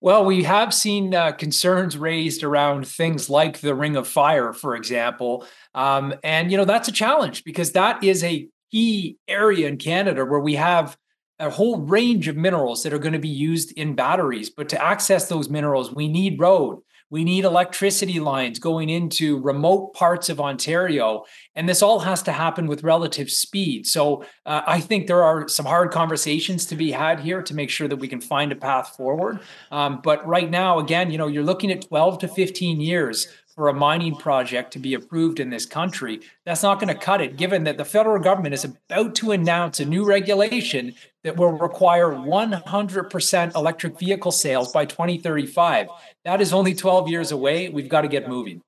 [0.03, 4.77] Well, we have seen uh, concerns raised around things like the Ring of Fire, for
[4.77, 5.47] example.
[5.75, 10.27] Um, and, you know, that's a challenge because that is a key area in Canada
[10.27, 10.99] where we have
[11.39, 14.51] a whole range of minerals that are going to be used in batteries.
[14.51, 16.83] But to access those minerals, we need road.
[17.11, 21.25] We need electricity lines going into remote parts of Ontario.
[21.55, 23.87] And this all has to happen with relative speed.
[23.87, 27.71] So uh, I think there are some hard conversations to be had here to make
[27.71, 29.41] sure that we can find a path forward.
[29.71, 33.69] Um, but right now, again, you know, you're looking at 12 to 15 years for
[33.69, 36.21] a mining project to be approved in this country.
[36.45, 39.81] That's not going to cut it, given that the federal government is about to announce
[39.81, 40.95] a new regulation
[41.29, 45.89] that will require 100% electric vehicle sales by 2035.
[46.25, 47.69] That is only 12 years away.
[47.69, 48.63] We've got to get moving.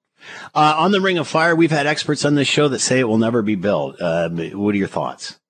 [0.54, 3.08] Uh, on the Ring of Fire, we've had experts on this show that say it
[3.08, 3.98] will never be built.
[3.98, 5.40] Uh, what are your thoughts?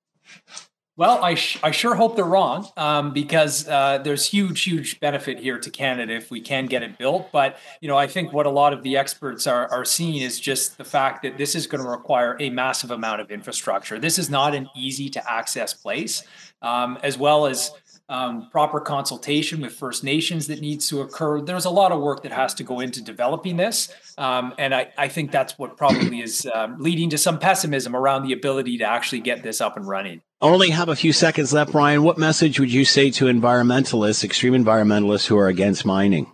[1.01, 5.39] Well, I, sh- I sure hope they're wrong um, because uh, there's huge, huge benefit
[5.39, 7.33] here to Canada if we can get it built.
[7.33, 10.39] But, you know, I think what a lot of the experts are, are seeing is
[10.39, 13.99] just the fact that this is going to require a massive amount of infrastructure.
[13.99, 16.23] This is not an easy to access place,
[16.63, 17.73] um, as well as
[18.11, 21.41] um, proper consultation with First Nations that needs to occur.
[21.41, 23.89] There's a lot of work that has to go into developing this.
[24.19, 28.27] Um, and I, I, think that's what probably is um, leading to some pessimism around
[28.27, 30.23] the ability to actually get this up and running.
[30.41, 32.03] Only have a few seconds left, Brian.
[32.03, 36.33] What message would you say to environmentalists, extreme environmentalists who are against mining?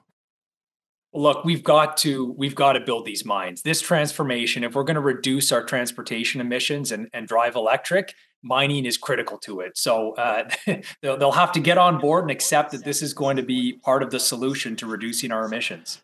[1.16, 4.96] look we've got to we've got to build these mines this transformation if we're going
[4.96, 8.14] to reduce our transportation emissions and, and drive electric
[8.46, 10.48] mining is critical to it so uh,
[11.02, 13.74] they'll, they'll have to get on board and accept that this is going to be
[13.84, 16.00] part of the solution to reducing our emissions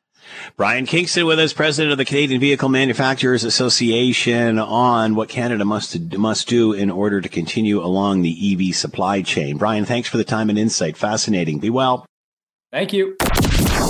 [0.56, 6.12] Brian Kingston with us, president of the Canadian Vehicle Manufacturers Association, on what Canada must
[6.12, 9.58] must do in order to continue along the EV supply chain.
[9.58, 10.96] Brian, thanks for the time and insight.
[10.96, 11.58] Fascinating.
[11.58, 12.06] Be well.
[12.70, 13.16] Thank you.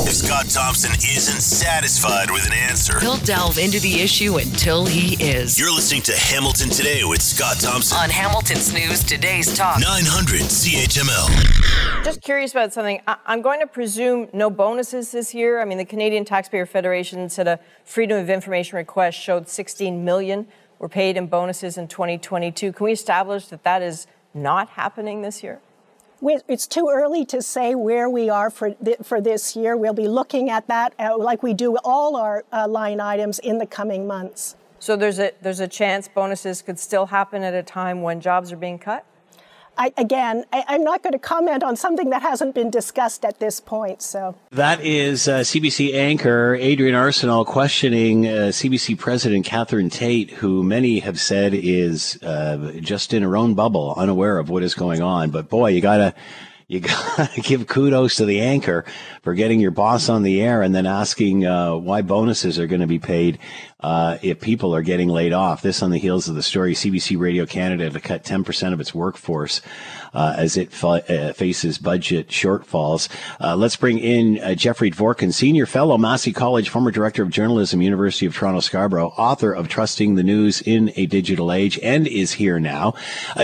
[0.04, 5.14] If Scott Thompson isn't satisfied with an answer, he'll delve into the issue until he
[5.22, 5.58] is.
[5.58, 12.04] You're listening to Hamilton Today with Scott Thompson on Hamilton's News Today's Talk 900 CHML.
[12.04, 13.00] Just curious about something.
[13.06, 15.60] I- I'm going to presume no bonuses this year.
[15.60, 20.46] I mean, the Canadian Taxpayer Federation said a Freedom of Information request showed 16 million
[20.78, 22.72] were paid in bonuses in 2022.
[22.72, 25.60] Can we establish that that is not happening this year?
[26.22, 29.76] It's too early to say where we are for, th- for this year.
[29.76, 33.58] We'll be looking at that uh, like we do all our uh, line items in
[33.58, 34.56] the coming months.
[34.78, 38.52] So there's a, there's a chance bonuses could still happen at a time when jobs
[38.52, 39.04] are being cut?
[39.78, 43.38] I, again, I, am not going to comment on something that hasn't been discussed at
[43.38, 44.02] this point.
[44.02, 50.62] So that is uh, CBC anchor Adrienne Arsenault questioning uh, CBC President Catherine Tait, who
[50.62, 55.00] many have said is uh, just in her own bubble, unaware of what is going
[55.00, 55.30] on.
[55.30, 56.14] But boy, you gotta
[56.72, 56.80] you
[57.16, 58.86] got to give kudos to the anchor
[59.22, 62.80] for getting your boss on the air and then asking uh, why bonuses are going
[62.80, 63.38] to be paid
[63.80, 65.60] uh, if people are getting laid off.
[65.60, 68.94] This on the heels of the story CBC Radio Canada to cut 10% of its
[68.94, 69.60] workforce
[70.14, 73.08] uh, as it fa- uh, faces budget shortfalls.
[73.38, 77.82] Uh, let's bring in uh, Jeffrey Dvorkin, senior fellow, Massey College, former director of journalism,
[77.82, 82.32] University of Toronto Scarborough, author of Trusting the News in a Digital Age, and is
[82.32, 82.94] here now.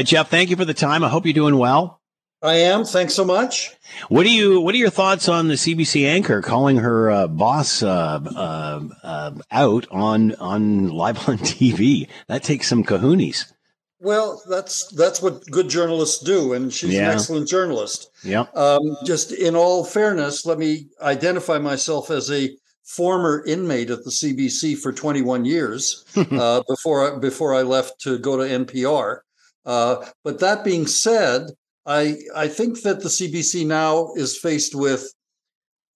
[0.03, 1.05] Jeff, thank you for the time.
[1.05, 1.99] I hope you're doing well.
[2.40, 2.85] I am.
[2.85, 3.74] Thanks so much.
[4.09, 7.83] What do you What are your thoughts on the CBC anchor calling her uh, boss
[7.83, 12.09] uh, uh, uh, out on on live on TV?
[12.29, 13.53] That takes some kahoonies.
[14.01, 17.07] Well, that's that's what good journalists do, and she's yeah.
[17.07, 18.11] an excellent journalist.
[18.22, 18.46] Yeah.
[18.55, 24.11] Um, just in all fairness, let me identify myself as a former inmate at the
[24.11, 29.20] CBC for 21 years uh, before before I left to go to NPR.
[29.66, 31.51] Uh, but that being said,
[31.87, 35.12] I I think that the CBC now is faced with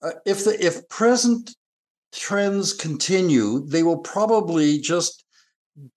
[0.02, 1.54] uh, if the if present
[2.12, 5.24] trends continue, they will probably just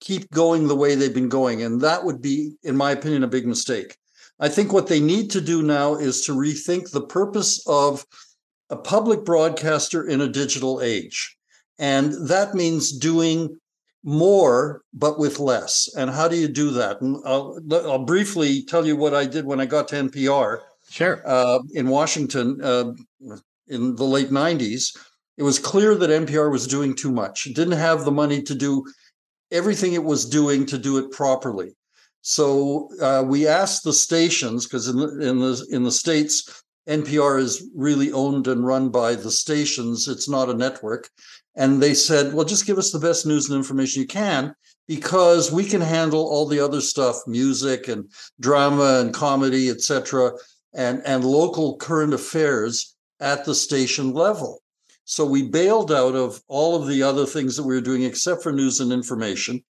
[0.00, 3.28] keep going the way they've been going, and that would be, in my opinion, a
[3.28, 3.96] big mistake.
[4.38, 8.06] I think what they need to do now is to rethink the purpose of
[8.68, 11.36] a public broadcaster in a digital age.
[11.78, 13.58] And that means doing
[14.06, 15.92] more but with less.
[15.96, 17.00] And how do you do that?
[17.02, 21.22] And i'll, I'll briefly tell you what i did when i got to npr sure.
[21.26, 22.92] uh, in washington uh,
[23.66, 24.96] in the late 90s
[25.36, 27.46] it was clear that npr was doing too much.
[27.46, 28.84] It didn't have the money to do
[29.50, 31.76] everything it was doing to do it properly.
[32.22, 37.38] So uh, we asked the stations because in the, in the in the states npr
[37.40, 40.08] is really owned and run by the stations.
[40.08, 41.10] It's not a network
[41.56, 44.54] and they said, well, just give us the best news and information you can
[44.86, 50.32] because we can handle all the other stuff, music and drama and comedy, etc.,
[50.74, 54.60] and, and local current affairs at the station level.
[55.04, 58.42] So we bailed out of all of the other things that we were doing except
[58.42, 59.64] for news and information.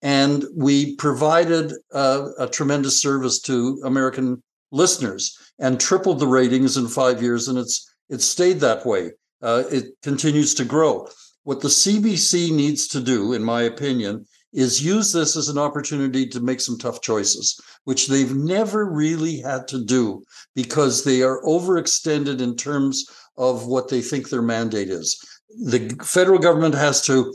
[0.00, 6.88] And we provided uh, a tremendous service to American listeners and tripled the ratings in
[6.88, 7.48] five years.
[7.48, 9.10] And it's it stayed that way
[9.42, 11.08] uh, it continues to grow.
[11.44, 16.26] What the CBC needs to do, in my opinion, is use this as an opportunity
[16.26, 20.22] to make some tough choices, which they've never really had to do
[20.54, 25.18] because they are overextended in terms of what they think their mandate is.
[25.48, 27.34] The federal government has to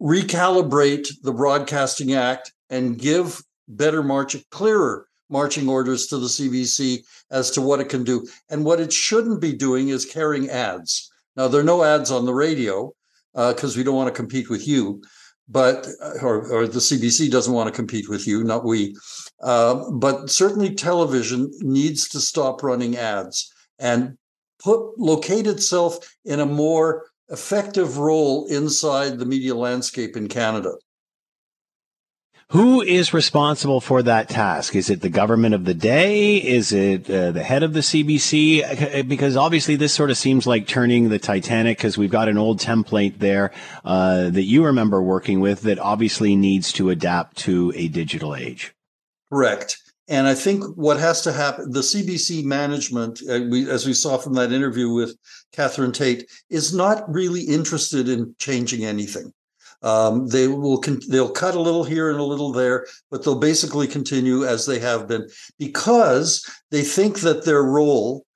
[0.00, 7.50] recalibrate the Broadcasting Act and give better marching, clearer marching orders to the CBC as
[7.52, 8.26] to what it can do.
[8.48, 11.10] And what it shouldn't be doing is carrying ads.
[11.36, 12.92] Now, there are no ads on the radio
[13.34, 15.02] because uh, we don't want to compete with you,
[15.48, 18.96] but uh, or, or, the CBC doesn't want to compete with you, not we.
[19.40, 24.16] Uh, but certainly, television needs to stop running ads and
[24.62, 30.72] put locate itself in a more effective role inside the media landscape in Canada.
[32.52, 34.74] Who is responsible for that task?
[34.74, 36.38] Is it the government of the day?
[36.38, 39.06] Is it uh, the head of the CBC?
[39.06, 42.58] Because obviously this sort of seems like turning the Titanic because we've got an old
[42.58, 43.52] template there
[43.84, 48.72] uh, that you remember working with that obviously needs to adapt to a digital age.
[49.30, 49.76] Correct.
[50.08, 54.16] And I think what has to happen, the CBC management, uh, we, as we saw
[54.16, 55.18] from that interview with
[55.52, 59.34] Catherine Tait, is not really interested in changing anything.
[59.82, 63.38] Um, they will con- they'll cut a little here and a little there, but they'll
[63.38, 68.26] basically continue as they have been because they think that their role,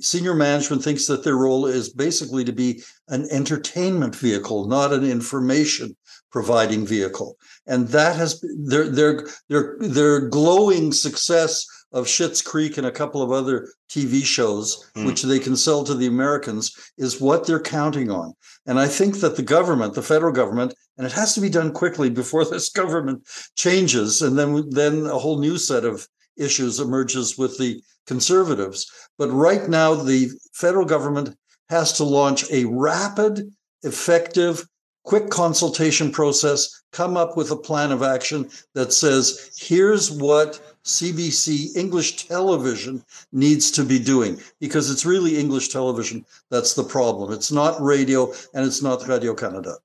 [0.00, 5.04] senior management thinks that their role is basically to be an entertainment vehicle, not an
[5.04, 5.96] information
[6.32, 12.86] providing vehicle, and that has their their their their glowing success of Schitt's Creek and
[12.86, 15.06] a couple of other TV shows, mm.
[15.06, 18.34] which they can sell to the Americans, is what they're counting on.
[18.66, 21.72] And I think that the government, the federal government, and it has to be done
[21.72, 27.36] quickly before this government changes, and then then a whole new set of issues emerges
[27.38, 28.90] with the conservatives.
[29.18, 31.36] But right now, the federal government
[31.68, 33.50] has to launch a rapid,
[33.82, 34.64] effective,
[35.08, 41.74] quick consultation process, come up with a plan of action that says, here's what CBC
[41.74, 47.32] English television needs to be doing because it's really English television that's the problem.
[47.32, 49.76] It's not radio and it's not Radio Canada.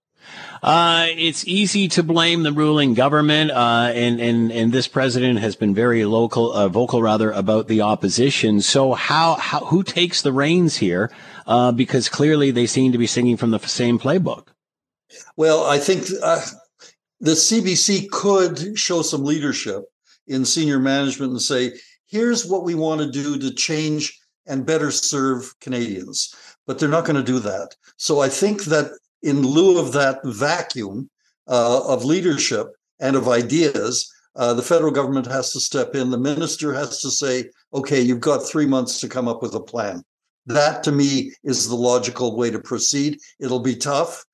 [0.61, 5.55] Uh, it's easy to blame the ruling government, uh, and, and, and this president has
[5.55, 8.59] been very local, uh, vocal rather, about the opposition.
[8.59, 11.09] So how, how, who takes the reins here?
[11.47, 14.52] Uh, because clearly they seem to be singing from the same playbook.
[15.37, 16.45] Well, I think, uh,
[17.19, 19.85] the CBC could show some leadership
[20.27, 21.73] in senior management and say,
[22.07, 26.35] here's what we want to do to change and better serve Canadians.
[26.67, 27.75] But they're not going to do that.
[27.97, 28.91] So I think that
[29.21, 31.09] in lieu of that vacuum
[31.47, 32.67] uh, of leadership
[32.99, 36.09] and of ideas, uh, the federal government has to step in.
[36.09, 39.59] The minister has to say, okay, you've got three months to come up with a
[39.59, 40.03] plan.
[40.45, 43.19] That to me is the logical way to proceed.
[43.39, 44.25] It'll be tough.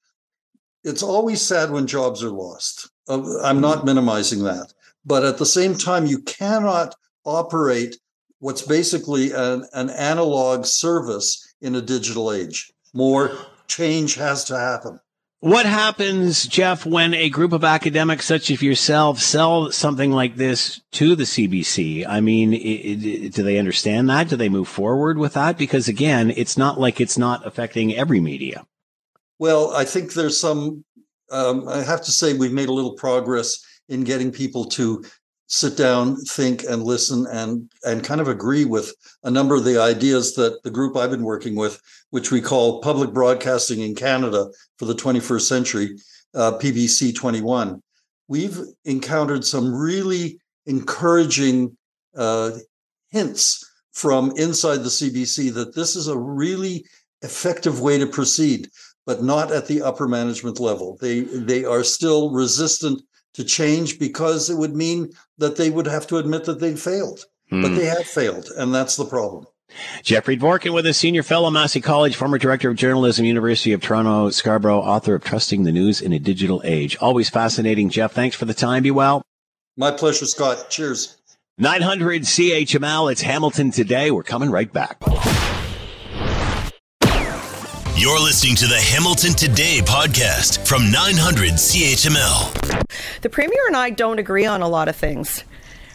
[0.83, 2.89] It's always sad when jobs are lost.
[3.07, 3.85] I'm not mm-hmm.
[3.85, 4.73] minimizing that.
[5.05, 7.97] But at the same time, you cannot operate
[8.39, 12.71] what's basically an, an analog service in a digital age.
[12.93, 13.31] More
[13.67, 14.99] change has to happen.
[15.41, 20.81] What happens, Jeff, when a group of academics such as yourself sell something like this
[20.91, 22.05] to the CBC?
[22.05, 24.27] I mean, it, it, do they understand that?
[24.27, 25.57] Do they move forward with that?
[25.57, 28.65] Because again, it's not like it's not affecting every media.
[29.39, 30.83] Well, I think there's some,
[31.31, 35.03] um, I have to say, we've made a little progress in getting people to
[35.47, 39.81] sit down, think, and listen, and and kind of agree with a number of the
[39.81, 41.81] ideas that the group I've been working with,
[42.11, 45.97] which we call Public Broadcasting in Canada for the 21st Century,
[46.35, 47.81] uh, PBC 21.
[48.27, 51.75] We've encountered some really encouraging
[52.15, 52.51] uh,
[53.09, 56.85] hints from inside the CBC that this is a really
[57.21, 58.69] effective way to proceed,
[59.09, 60.95] but not at the upper management level.
[61.01, 63.01] They they are still resistant
[63.33, 67.25] to change because it would mean that they would have to admit that they failed.
[67.51, 67.63] Mm.
[67.63, 67.77] But hmm.
[67.77, 69.47] they have failed, and that's the problem.
[70.03, 74.29] Jeffrey Dvorkin with a senior fellow, Massey College, former director of journalism, University of Toronto,
[74.29, 76.95] Scarborough, author of Trusting the News in a Digital Age.
[77.01, 78.11] Always fascinating, Jeff.
[78.11, 78.83] Thanks for the time.
[78.83, 79.23] Be well.
[79.75, 80.67] My pleasure, Scott.
[80.69, 81.17] Cheers.
[81.57, 83.11] 900 CHML.
[83.11, 84.11] It's Hamilton today.
[84.11, 85.01] We're coming right back.
[87.99, 93.19] You're listening to the Hamilton Today podcast from 900 CHML.
[93.19, 95.43] The Premier and I don't agree on a lot of things.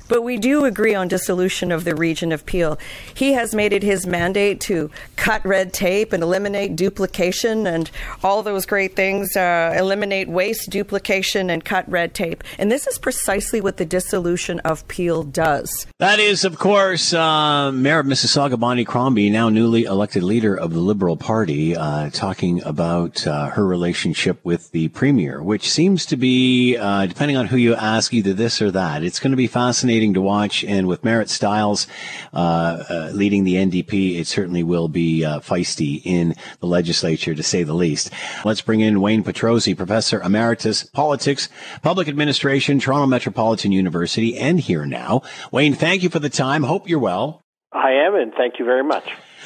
[0.06, 2.78] But we do agree on dissolution of the region of Peel.
[3.14, 7.90] He has made it his mandate to cut red tape and eliminate duplication and
[8.22, 12.44] all those great things, uh, eliminate waste, duplication, and cut red tape.
[12.58, 15.86] And this is precisely what the dissolution of Peel does.
[15.98, 20.74] That is, of course, uh, Mayor of Mississauga, Bonnie Crombie, now newly elected leader of
[20.74, 26.16] the Liberal Party, uh, talking about uh, her relationship with the Premier, which seems to
[26.18, 29.02] be, uh, depending on who you ask, either this or that.
[29.02, 30.64] It's going to be fascinating fascinating to watch.
[30.64, 31.86] And with Marit Stiles
[32.32, 37.42] uh, uh, leading the NDP, it certainly will be uh, feisty in the legislature, to
[37.44, 38.10] say the least.
[38.44, 41.48] Let's bring in Wayne Petrozzi, Professor Emeritus, Politics,
[41.82, 45.22] Public Administration, Toronto Metropolitan University, and here now.
[45.52, 46.64] Wayne, thank you for the time.
[46.64, 47.44] Hope you're well.
[47.72, 49.04] I am, and thank you very much.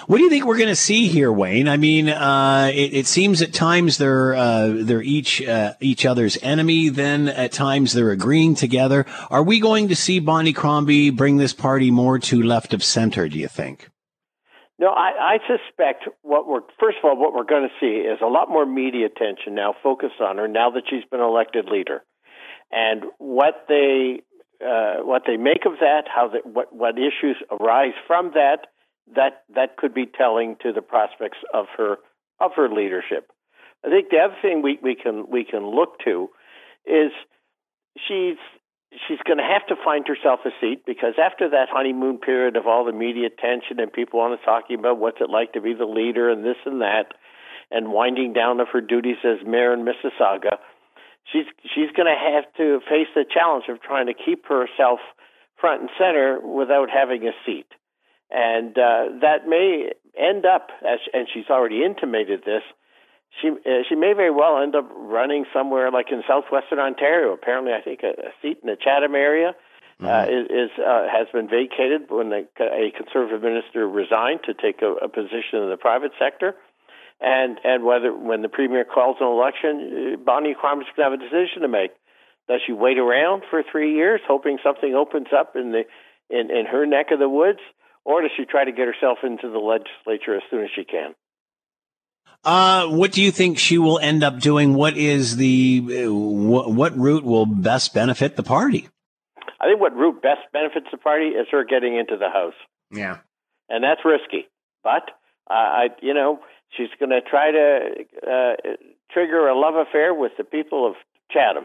[0.08, 1.68] What do you think we're going to see here, Wayne?
[1.68, 6.38] I mean, uh, it, it, seems at times they're uh, they're each uh, each other's
[6.40, 6.88] enemy.
[6.88, 9.04] Then at times they're agreeing together.
[9.28, 13.28] Are we going to see Bonnie Crombie bring this party more to left of center?
[13.28, 13.90] Do you think?
[14.78, 18.18] No, I, I suspect what we're first of all what we're going to see is
[18.22, 22.02] a lot more media attention now focused on her now that she's been elected leader,
[22.72, 24.22] and what they
[24.64, 28.68] uh, what they make of that, how the, what what issues arise from that
[29.14, 31.96] that that could be telling to the prospects of her
[32.40, 33.30] of her leadership.
[33.84, 36.28] I think the other thing we, we can we can look to
[36.86, 37.12] is
[38.06, 38.36] she's
[39.06, 42.66] she's going to have to find herself a seat because after that honeymoon period of
[42.66, 45.84] all the media attention and people on talking about what's it like to be the
[45.84, 47.12] leader and this and that
[47.70, 50.56] and winding down of her duties as mayor in Mississauga,
[51.30, 55.00] she's she's going to have to face the challenge of trying to keep herself
[55.60, 57.66] front and center without having a seat
[58.30, 62.62] and uh, that may end up, as, and she's already intimated this.
[63.40, 67.32] She uh, she may very well end up running somewhere like in southwestern Ontario.
[67.32, 69.54] Apparently, I think a, a seat in the Chatham area
[70.00, 70.32] uh, mm-hmm.
[70.32, 74.92] is, is uh, has been vacated when the, a conservative minister resigned to take a,
[75.04, 76.54] a position in the private sector.
[77.20, 81.20] And and whether when the premier calls an election, uh, Bonnie Crombie's going to have
[81.20, 81.90] a decision to make.
[82.48, 85.82] Does she wait around for three years, hoping something opens up in the
[86.30, 87.60] in, in her neck of the woods,
[88.08, 91.14] or does she try to get herself into the legislature as soon as she can?
[92.42, 94.72] Uh, what do you think she will end up doing?
[94.72, 98.88] What is the uh, what, what route will best benefit the party?
[99.60, 102.54] I think what route best benefits the party is her getting into the House.
[102.90, 103.18] Yeah,
[103.68, 104.48] and that's risky.
[104.82, 105.10] But
[105.50, 106.40] uh, I, you know,
[106.74, 107.80] she's going to try to
[108.26, 108.70] uh,
[109.12, 110.94] trigger a love affair with the people of
[111.30, 111.64] Chatham.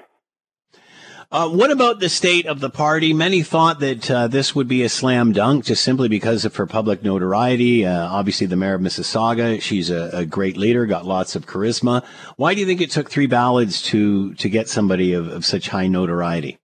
[1.32, 3.14] Uh, what about the state of the party?
[3.14, 6.66] Many thought that uh, this would be a slam dunk just simply because of her
[6.66, 7.86] public notoriety.
[7.86, 12.04] Uh, obviously, the mayor of Mississauga, she's a, a, great leader, got lots of charisma.
[12.36, 15.70] Why do you think it took three ballots to to get somebody of, of such
[15.70, 16.60] high notoriety?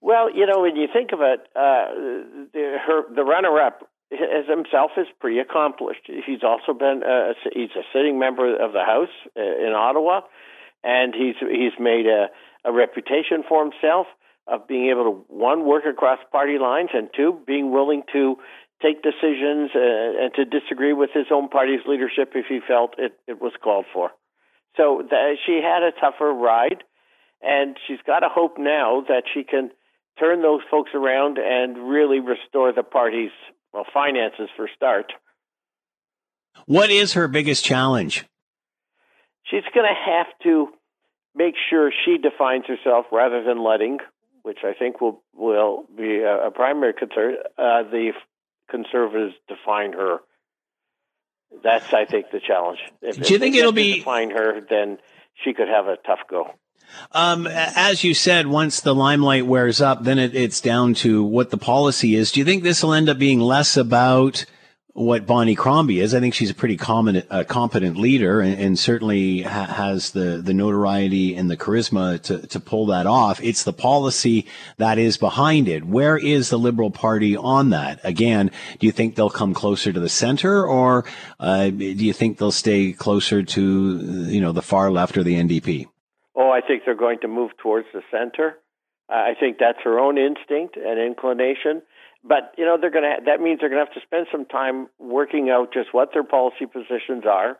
[0.00, 4.92] Well, you know, when you think of it, uh, the, her the runner-up as himself
[4.96, 6.02] is pretty accomplished.
[6.06, 10.20] He's also been a, he's a sitting member of the House uh, in Ottawa,
[10.84, 12.28] and he's he's made a,
[12.66, 14.06] a reputation for himself
[14.46, 18.36] of being able to one work across party lines and two being willing to
[18.82, 23.12] take decisions uh, and to disagree with his own party's leadership if he felt it,
[23.26, 24.10] it was called for.
[24.76, 26.84] So the, she had a tougher ride,
[27.40, 29.70] and she's got a hope now that she can
[30.18, 33.30] turn those folks around and really restore the party's
[33.72, 35.12] well finances for start.
[36.66, 38.26] What is her biggest challenge?
[39.44, 40.68] She's going to have to
[41.36, 43.98] make sure she defines herself rather than letting,
[44.42, 47.36] which I think will will be a, a primary concern.
[47.58, 48.12] Uh, the
[48.70, 50.18] conservatives define her.
[51.62, 52.80] That's, I think, the challenge.
[53.02, 54.60] If, Do you think it'll be define her?
[54.68, 54.98] Then
[55.44, 56.50] she could have a tough go.
[57.12, 61.50] Um, as you said, once the limelight wears up, then it, it's down to what
[61.50, 62.32] the policy is.
[62.32, 64.44] Do you think this will end up being less about
[64.96, 66.14] what Bonnie Crombie is.
[66.14, 70.40] I think she's a pretty competent, uh, competent leader and, and certainly ha- has the,
[70.42, 73.42] the notoriety and the charisma to, to pull that off.
[73.42, 74.46] It's the policy
[74.78, 75.84] that is behind it.
[75.84, 78.00] Where is the Liberal Party on that?
[78.04, 81.04] Again, do you think they'll come closer to the center or
[81.38, 85.34] uh, do you think they'll stay closer to, you know, the far left or the
[85.34, 85.86] NDP?
[86.34, 88.56] Oh, I think they're going to move towards the center.
[89.10, 91.82] I think that's her own instinct and inclination.
[92.28, 93.24] But you know they're going to.
[93.26, 96.24] That means they're going to have to spend some time working out just what their
[96.24, 97.58] policy positions are,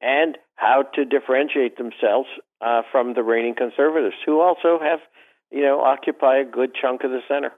[0.00, 2.28] and how to differentiate themselves
[2.60, 4.98] uh, from the reigning conservatives, who also have,
[5.50, 7.52] you know, occupy a good chunk of the center.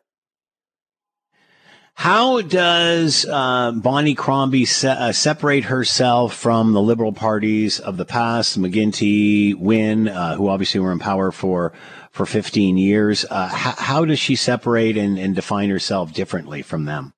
[1.94, 8.06] How does uh, Bonnie Crombie se- uh, separate herself from the liberal parties of the
[8.06, 11.72] past, McGuinty, Wynne, uh, who obviously were in power for
[12.12, 13.24] for 15 years?
[13.28, 17.14] Uh, how, how, does she separate and, and, define herself differently from them?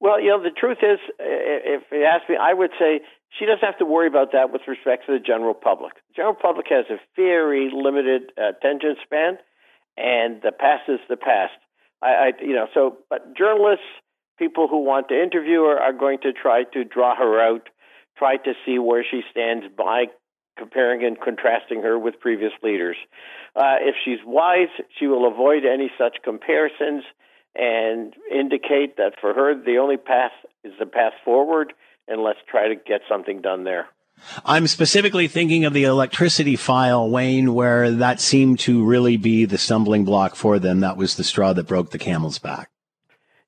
[0.00, 3.00] Well, you know, the truth is, if you ask me, I would say
[3.38, 5.94] she doesn't have to worry about that with respect to the general public.
[5.94, 9.38] The general public has a very limited attention span,
[9.96, 11.54] and the past is the past.
[12.02, 13.86] I, I you know, so but journalists
[14.38, 17.68] people who want to interview her are going to try to draw her out,
[18.18, 20.06] try to see where she stands by
[20.58, 22.96] comparing and contrasting her with previous leaders.
[23.56, 27.04] Uh, if she's wise, she will avoid any such comparisons
[27.54, 30.32] and indicate that for her, the only path
[30.64, 31.72] is the path forward,
[32.08, 33.88] and let's try to get something done there.
[34.44, 39.58] I'm specifically thinking of the electricity file, Wayne, where that seemed to really be the
[39.58, 40.80] stumbling block for them.
[40.80, 42.70] That was the straw that broke the camel's back.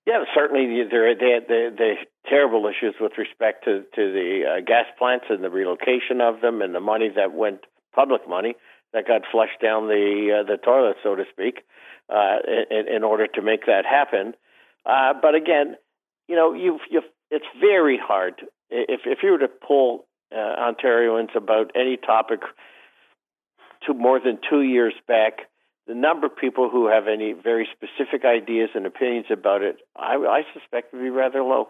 [0.07, 1.95] Yeah, certainly there are the, the,
[2.29, 6.61] terrible issues with respect to to the uh, gas plants and the relocation of them,
[6.61, 7.61] and the money that went
[7.95, 8.55] public money
[8.93, 11.61] that got flushed down the uh, the toilet, so to speak,
[12.11, 12.37] uh,
[12.71, 14.35] in, in order to make that happen.
[14.85, 15.77] Uh, but again,
[16.29, 21.35] you know, you've, you've it's very hard if if you were to pull uh, Ontarians
[21.35, 22.41] about any topic
[23.87, 25.49] to more than two years back
[25.87, 30.15] the number of people who have any very specific ideas and opinions about it, I,
[30.17, 31.69] I suspect would be rather low.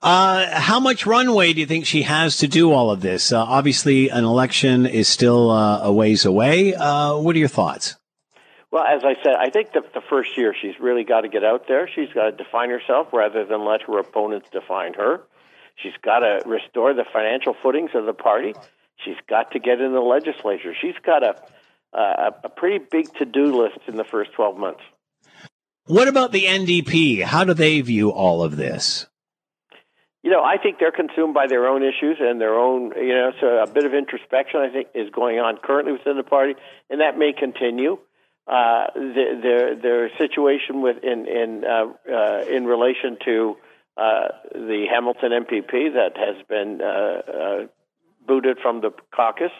[0.00, 3.32] Uh, how much runway do you think she has to do all of this?
[3.32, 6.74] Uh, obviously, an election is still uh, a ways away.
[6.74, 7.96] Uh, what are your thoughts?
[8.70, 11.44] Well, as I said, I think the, the first year she's really got to get
[11.44, 11.88] out there.
[11.92, 15.22] She's got to define herself rather than let her opponents define her.
[15.76, 18.54] She's got to restore the financial footings of the party.
[19.04, 20.74] She's got to get in the legislature.
[20.80, 21.34] She's got to
[21.92, 24.80] uh, a pretty big to do list in the first 12 months.
[25.86, 27.22] What about the NDP?
[27.22, 29.06] How do they view all of this?
[30.22, 33.30] You know, I think they're consumed by their own issues and their own, you know,
[33.40, 36.54] so a bit of introspection, I think, is going on currently within the party,
[36.90, 37.98] and that may continue.
[38.48, 43.56] Uh, the, their their situation with in in uh, uh, in relation to
[43.96, 47.66] uh, the Hamilton MPP that has been uh, uh,
[48.26, 49.52] booted from the caucus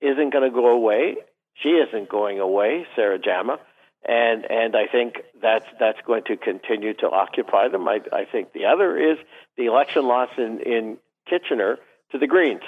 [0.00, 1.16] isn't going to go away,
[1.62, 3.58] she isn't going away, Sarah Jama,
[4.06, 7.88] and and I think that's that's going to continue to occupy them.
[7.88, 9.18] I, I think the other is
[9.56, 10.98] the election loss in in
[11.28, 11.78] Kitchener
[12.12, 12.62] to the Greens.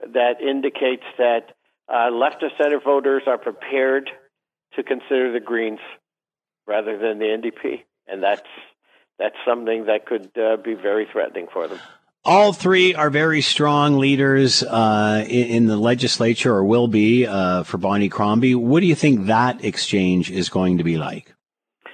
[0.00, 1.52] That indicates that
[1.92, 4.10] uh, left of center voters are prepared
[4.76, 5.80] to consider the Greens
[6.66, 8.48] rather than the NDP, and that's
[9.18, 11.78] that's something that could uh, be very threatening for them.
[12.26, 17.64] All three are very strong leaders uh, in, in, the legislature, or will be uh,
[17.64, 18.54] for Bonnie Crombie.
[18.54, 21.34] What do you think that exchange is going to be like?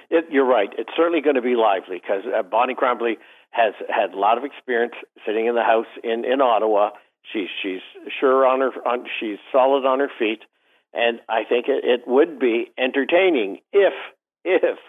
[0.09, 0.69] It, you're right.
[0.77, 3.17] It's certainly going to be lively because uh, Bonnie Crombie
[3.49, 4.93] has had a lot of experience
[5.25, 6.91] sitting in the House in, in Ottawa.
[7.33, 7.81] She's she's
[8.19, 10.43] sure on her on, she's solid on her feet,
[10.93, 13.93] and I think it, it would be entertaining if
[14.45, 14.79] if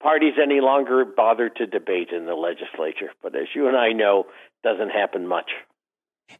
[0.00, 3.10] parties any longer bother to debate in the legislature.
[3.22, 4.26] But as you and I know,
[4.62, 5.50] doesn't happen much.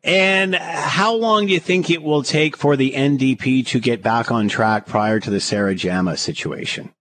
[0.04, 4.30] And how long do you think it will take for the NDP to get back
[4.30, 6.94] on track prior to the Sarah Jama situation?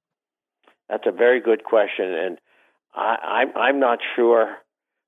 [0.89, 2.37] That's a very good question, and
[2.95, 4.57] I, I'm I'm not sure.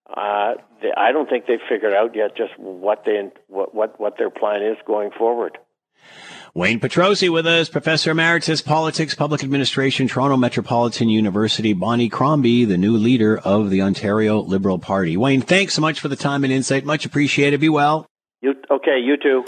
[0.08, 4.18] Uh, they, I don't think they've figured out yet just what they what what what
[4.18, 5.58] their plan is going forward.
[6.54, 11.72] Wayne Petrozzi with us, Professor Emeritus, Politics, Public Administration, Toronto Metropolitan University.
[11.72, 15.16] Bonnie Crombie, the new leader of the Ontario Liberal Party.
[15.16, 16.84] Wayne, thanks so much for the time and insight.
[16.84, 17.62] Much appreciated.
[17.62, 18.06] Be well.
[18.42, 19.00] You okay?
[19.00, 19.46] You too.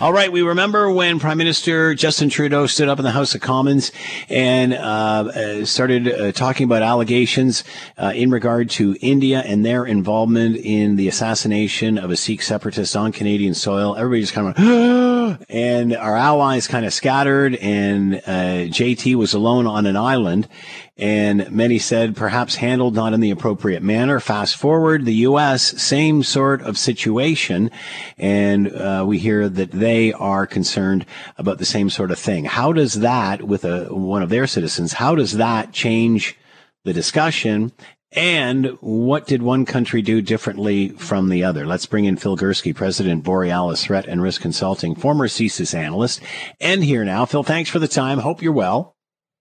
[0.00, 3.40] All right, we remember when Prime Minister Justin Trudeau stood up in the House of
[3.40, 3.92] Commons
[4.28, 7.62] and uh, uh, started uh, talking about allegations
[7.96, 12.96] uh, in regard to India and their involvement in the assassination of a Sikh separatist
[12.96, 13.96] on Canadian soil.
[13.96, 19.66] Everybody just kind of and our allies kind of scattered, and uh, JT was alone
[19.66, 20.48] on an island.
[20.96, 24.20] And many said perhaps handled not in the appropriate manner.
[24.20, 27.72] Fast forward, the U.S., same sort of situation.
[28.16, 31.04] And uh, we hear that they are concerned
[31.36, 32.44] about the same sort of thing.
[32.44, 36.36] How does that, with a, one of their citizens, how does that change
[36.84, 37.72] the discussion?
[38.12, 41.66] And what did one country do differently from the other?
[41.66, 46.20] Let's bring in Phil Gurski, President Borealis Threat and Risk Consulting, former CSIS analyst,
[46.60, 47.24] and here now.
[47.24, 48.18] Phil, thanks for the time.
[48.18, 48.93] Hope you're well.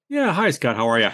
[0.10, 0.32] Yeah.
[0.32, 0.76] Hi, Scott.
[0.76, 1.10] How are you?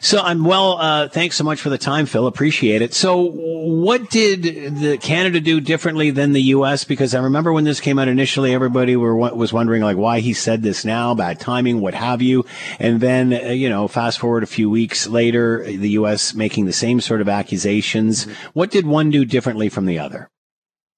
[0.00, 0.78] So I'm well.
[0.78, 2.26] Uh, thanks so much for the time, Phil.
[2.26, 2.94] Appreciate it.
[2.94, 4.42] So, what did
[4.76, 6.82] the Canada do differently than the U.S.?
[6.82, 10.32] Because I remember when this came out initially, everybody were was wondering like why he
[10.32, 12.44] said this now, bad timing, what have you.
[12.80, 16.34] And then, uh, you know, fast forward a few weeks later, the U.S.
[16.34, 18.24] making the same sort of accusations.
[18.24, 18.48] Mm-hmm.
[18.54, 20.28] What did one do differently from the other?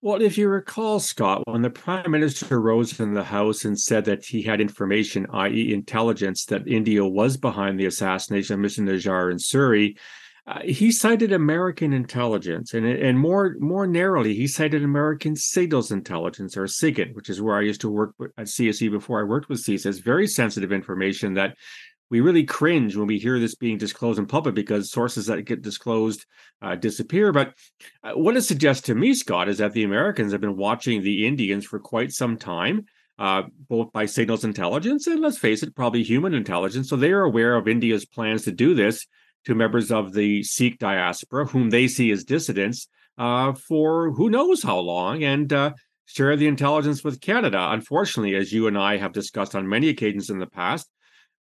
[0.05, 4.05] Well, if you recall, Scott, when the prime minister rose in the House and said
[4.07, 8.81] that he had information, i.e., intelligence, that India was behind the assassination of Mr.
[8.81, 9.97] Nijjar in Surrey,
[10.45, 16.57] uh, he cited American intelligence, and and more more narrowly, he cited American signals intelligence,
[16.57, 19.65] or SIGINT, which is where I used to work at CSE before I worked with
[19.65, 20.03] CSIS.
[20.03, 21.57] Very sensitive information that
[22.13, 25.63] we really cringe when we hear this being disclosed in public because sources that get
[25.63, 26.27] disclosed
[26.61, 27.33] uh, disappear.
[27.33, 27.55] But
[28.05, 31.27] uh, what it suggests to me, Scott, is that the Americans have been watching the
[31.27, 32.85] Indians for quite some time.
[33.19, 36.89] Uh, both by signals intelligence and let's face it, probably human intelligence.
[36.89, 39.07] So they are aware of India's plans to do this
[39.45, 42.89] to members of the Sikh diaspora, whom they see as dissidents,
[43.19, 45.73] uh, for who knows how long, and uh,
[46.07, 47.69] share the intelligence with Canada.
[47.71, 50.89] Unfortunately, as you and I have discussed on many occasions in the past,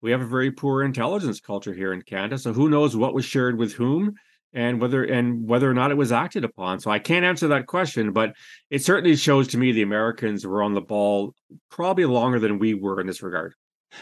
[0.03, 2.38] we have a very poor intelligence culture here in Canada.
[2.38, 4.14] So who knows what was shared with whom
[4.53, 6.80] and whether and whether or not it was acted upon.
[6.80, 8.34] So I can't answer that question, but
[8.70, 11.34] it certainly shows to me the Americans were on the ball
[11.70, 13.55] probably longer than we were in this regard.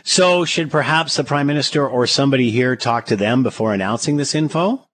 [0.04, 4.34] So should perhaps the prime minister or somebody here talk to them before announcing this
[4.34, 4.86] info?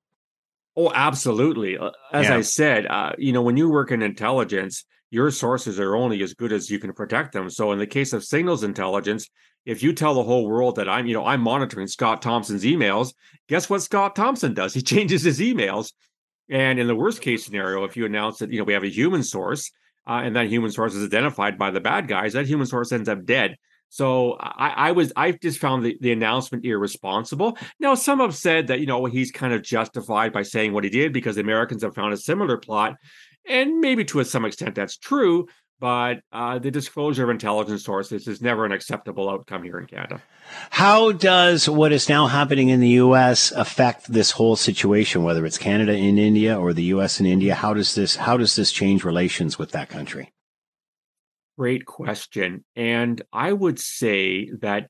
[0.76, 1.78] Oh, absolutely.
[1.78, 2.36] Uh, as yeah.
[2.36, 4.84] I said, uh, you know, when you work in intelligence,
[5.14, 7.48] your sources are only as good as you can protect them.
[7.48, 9.30] So in the case of signals intelligence,
[9.64, 13.14] if you tell the whole world that I'm, you know, I'm monitoring Scott Thompson's emails,
[13.48, 14.74] guess what Scott Thompson does?
[14.74, 15.92] He changes his emails.
[16.50, 18.88] And in the worst case scenario, if you announce that, you know, we have a
[18.88, 19.70] human source
[20.06, 23.08] uh, and that human source is identified by the bad guys, that human source ends
[23.08, 23.56] up dead.
[23.88, 27.56] So I, I was I just found the, the announcement irresponsible.
[27.78, 30.90] Now some have said that you know he's kind of justified by saying what he
[30.90, 32.96] did because the Americans have found a similar plot,
[33.48, 35.46] and maybe to some extent that's true
[35.80, 40.22] but uh, the disclosure of intelligence sources is never an acceptable outcome here in Canada.
[40.70, 43.52] How does what is now happening in the U.S.
[43.52, 47.18] affect this whole situation, whether it's Canada and India or the U.S.
[47.18, 47.54] and India?
[47.54, 50.32] How does this how does this change relations with that country?
[51.58, 54.88] Great question, and I would say that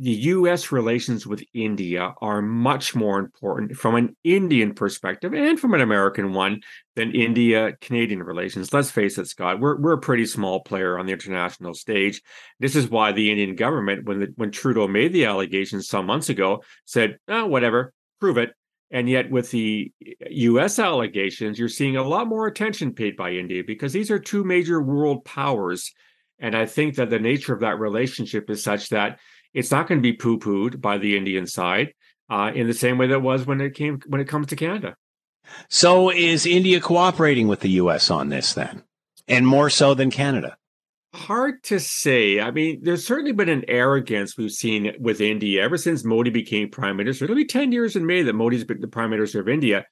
[0.00, 5.74] the US relations with India are much more important from an Indian perspective and from
[5.74, 6.62] an American one
[6.96, 8.72] than India Canadian relations.
[8.72, 12.22] Let's face it, Scott, we're, we're a pretty small player on the international stage.
[12.58, 16.30] This is why the Indian government, when, the, when Trudeau made the allegations some months
[16.30, 18.54] ago, said, oh, whatever, prove it.
[18.90, 19.92] And yet, with the
[20.30, 24.44] US allegations, you're seeing a lot more attention paid by India because these are two
[24.44, 25.92] major world powers.
[26.38, 29.18] And I think that the nature of that relationship is such that
[29.54, 31.94] it's not going to be poo pooed by the Indian side
[32.28, 34.56] uh, in the same way that it was when it came when it comes to
[34.56, 34.96] Canada.
[35.68, 38.10] So is India cooperating with the U.S.
[38.10, 38.84] on this then,
[39.26, 40.56] and more so than Canada?
[41.12, 42.38] Hard to say.
[42.38, 46.70] I mean, there's certainly been an arrogance we've seen with India ever since Modi became
[46.70, 47.24] prime minister.
[47.24, 49.86] It'll be 10 years in May that Modi's been the prime minister of India.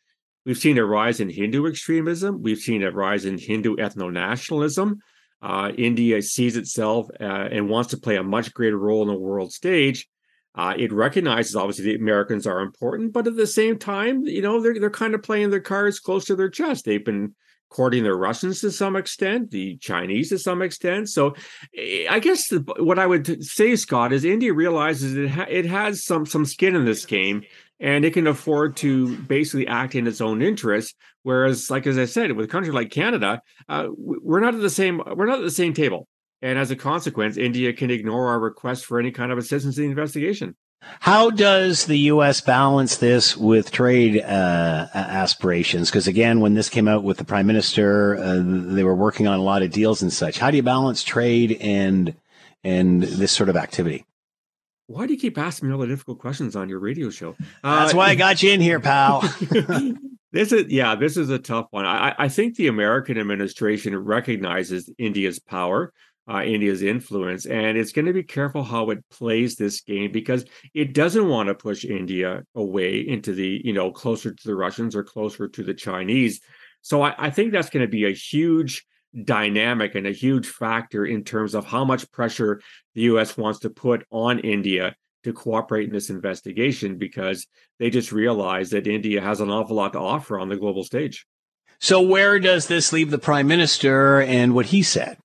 [0.47, 2.41] We've seen a rise in Hindu extremism.
[2.41, 5.01] We've seen a rise in Hindu ethno nationalism.
[5.41, 9.19] Uh, India sees itself uh, and wants to play a much greater role in the
[9.19, 10.09] world stage.
[10.55, 14.61] Uh, it recognizes obviously the Americans are important, but at the same time, you know,
[14.61, 16.85] they're they're kind of playing their cards close to their chest.
[16.85, 17.35] They've been
[17.69, 21.09] courting the Russians to some extent, the Chinese to some extent.
[21.11, 21.35] So,
[21.77, 25.67] eh, I guess the, what I would say, Scott, is India realizes it ha- it
[25.67, 27.43] has some some skin in this game,
[27.81, 30.95] and it can afford to basically act in its own interest.
[31.23, 34.71] Whereas, like as I said, with a country like Canada, uh, we're not at the
[34.71, 36.09] same we're not at the same table,
[36.43, 39.85] and as a consequence, India can ignore our request for any kind of assistance in
[39.85, 40.57] the investigation.
[41.01, 42.41] How does the U.S.
[42.41, 45.91] balance this with trade uh, aspirations?
[45.91, 49.39] Because again, when this came out with the prime minister, uh, they were working on
[49.39, 50.39] a lot of deals and such.
[50.39, 52.15] How do you balance trade and
[52.65, 54.05] and this sort of activity?
[54.89, 57.37] Why do you keep asking me all the difficult questions on your radio show?
[57.63, 59.21] That's uh, why I got you in here, pal.
[60.33, 61.87] this is yeah, this is a tough one.
[61.87, 65.93] I, I think the American administration recognizes India's power
[66.29, 67.47] uh, India's influence.
[67.47, 71.49] And it's going to be careful how it plays this game because it doesn't want
[71.49, 75.63] to push India away into the, you know, closer to the Russians or closer to
[75.63, 76.41] the Chinese.
[76.83, 78.87] So I, I think that's going to be a huge
[79.25, 82.61] dynamic and a huge factor in terms of how much pressure
[82.95, 84.95] the US wants to put on India
[85.25, 87.47] to cooperate in this investigation because
[87.79, 91.27] they just realize that India has an awful lot to offer on the global stage.
[91.81, 95.19] So, where does this leave the prime minister and what he said?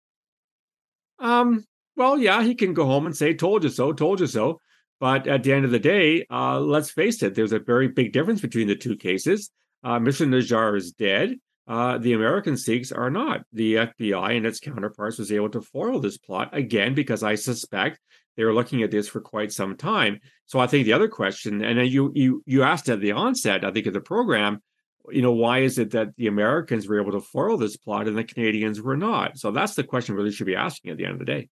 [1.19, 1.65] Um,
[1.95, 4.59] well, yeah, he can go home and say, told you so, told you so.
[4.99, 8.13] But at the end of the day, uh, let's face it, there's a very big
[8.13, 9.49] difference between the two cases.
[9.83, 10.27] Uh, Mr.
[10.27, 11.35] Nijjar is dead.
[11.67, 13.41] Uh, the American Sikhs are not.
[13.53, 17.99] The FBI and its counterparts was able to foil this plot again because I suspect
[18.35, 20.19] they were looking at this for quite some time.
[20.45, 23.71] So I think the other question, and you you you asked at the onset, I
[23.71, 24.61] think of the program,
[25.09, 28.17] you know, why is it that the Americans were able to foil this plot and
[28.17, 29.37] the Canadians were not?
[29.37, 31.49] So that's the question really should be asking at the end of the day.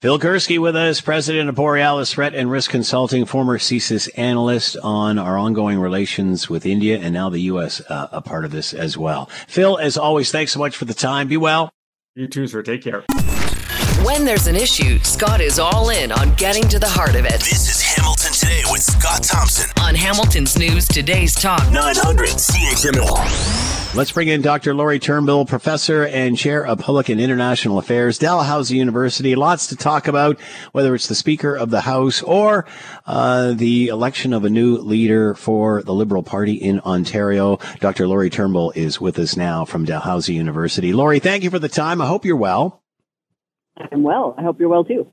[0.00, 5.18] Phil Gurski with us, president of Borealis Threat and Risk Consulting, former CSIS analyst on
[5.18, 7.80] our ongoing relations with India and now the U.S.
[7.80, 9.26] Uh, a part of this as well.
[9.48, 11.26] Phil, as always, thanks so much for the time.
[11.26, 11.70] Be well.
[12.14, 12.62] You too, sir.
[12.62, 13.04] Take care.
[14.04, 17.40] When there's an issue, Scott is all in on getting to the heart of it.
[17.40, 23.67] This is Hamilton Today with Scott Thompson on Hamilton's News Today's Talk 900 CHML.
[23.94, 24.74] Let's bring in Dr.
[24.74, 29.34] Lori Turnbull, professor and chair of public and international affairs, Dalhousie University.
[29.34, 30.38] Lots to talk about,
[30.72, 32.66] whether it's the Speaker of the House or
[33.06, 37.58] uh, the election of a new leader for the Liberal Party in Ontario.
[37.80, 38.06] Dr.
[38.06, 40.92] Lori Turnbull is with us now from Dalhousie University.
[40.92, 42.02] Lori, thank you for the time.
[42.02, 42.82] I hope you're well.
[43.76, 44.34] I'm well.
[44.36, 45.12] I hope you're well too.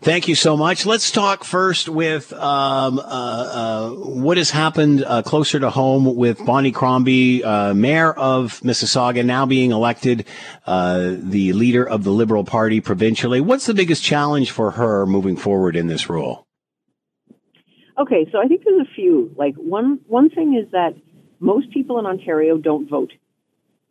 [0.00, 0.86] Thank you so much.
[0.86, 6.44] Let's talk first with um, uh, uh, what has happened uh, closer to home with
[6.44, 10.26] Bonnie Crombie, uh, mayor of Mississauga, now being elected
[10.66, 13.40] uh, the leader of the Liberal Party provincially.
[13.40, 16.46] What's the biggest challenge for her moving forward in this role?
[17.98, 19.32] Okay, so I think there's a few.
[19.36, 20.94] Like one one thing is that
[21.40, 23.12] most people in Ontario don't vote,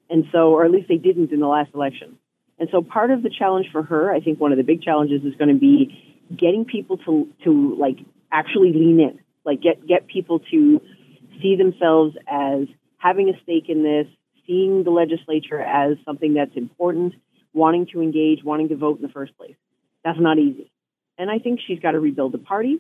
[0.09, 2.17] and so, or at least they didn't in the last election.
[2.59, 5.23] And so part of the challenge for her, I think one of the big challenges
[5.23, 7.97] is going to be getting people to, to like
[8.31, 10.81] actually lean in, like get, get people to
[11.41, 14.07] see themselves as having a stake in this,
[14.45, 17.13] seeing the legislature as something that's important,
[17.53, 19.55] wanting to engage, wanting to vote in the first place.
[20.03, 20.71] That's not easy.
[21.17, 22.79] And I think she's got to rebuild the party.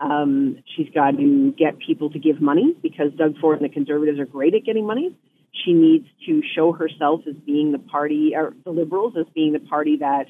[0.00, 4.18] Um, she's got to get people to give money because Doug Ford and the Conservatives
[4.18, 5.16] are great at getting money.
[5.52, 9.60] She needs to show herself as being the party, or the Liberals as being the
[9.60, 10.26] party that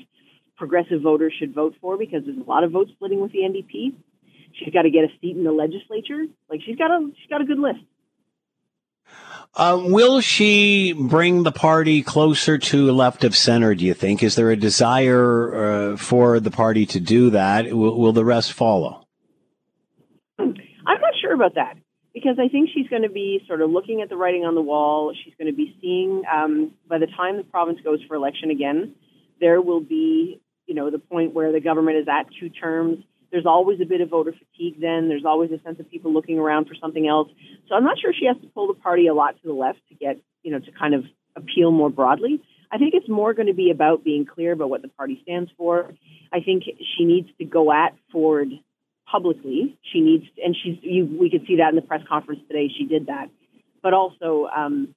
[0.57, 3.95] progressive voters should vote for because there's a lot of vote splitting with the NDP.
[4.55, 6.25] She's got to get a seat in the legislature.
[6.51, 7.81] Like she's got a she's got a good list.
[9.55, 13.75] Uh, will she bring the party closer to left of center?
[13.75, 14.23] Do you think?
[14.23, 15.55] Is there a desire
[15.93, 17.73] uh, for the party to do that?
[17.73, 19.07] Will, will the rest follow?
[20.39, 20.55] I'm
[20.87, 21.77] not sure about that
[22.15, 24.63] because I think she's going to be sort of looking at the writing on the
[24.63, 25.15] wall.
[25.25, 28.95] She's going to be seeing um, by the time the province goes for election again,
[29.41, 32.99] there will be, you know, the point where the government is at two terms.
[33.31, 35.09] There's always a bit of voter fatigue then.
[35.09, 37.29] There's always a sense of people looking around for something else.
[37.69, 39.79] So I'm not sure she has to pull the party a lot to the left
[39.89, 41.05] to get, you know, to kind of
[41.35, 42.43] appeal more broadly.
[42.71, 45.51] I think it's more going to be about being clear about what the party stands
[45.57, 45.93] for.
[46.33, 48.49] I think she needs to go at Ford
[49.13, 49.79] publicly.
[49.93, 52.69] She needs, and she's, you, we could see that in the press conference today.
[52.77, 53.29] She did that,
[53.83, 54.95] but also um,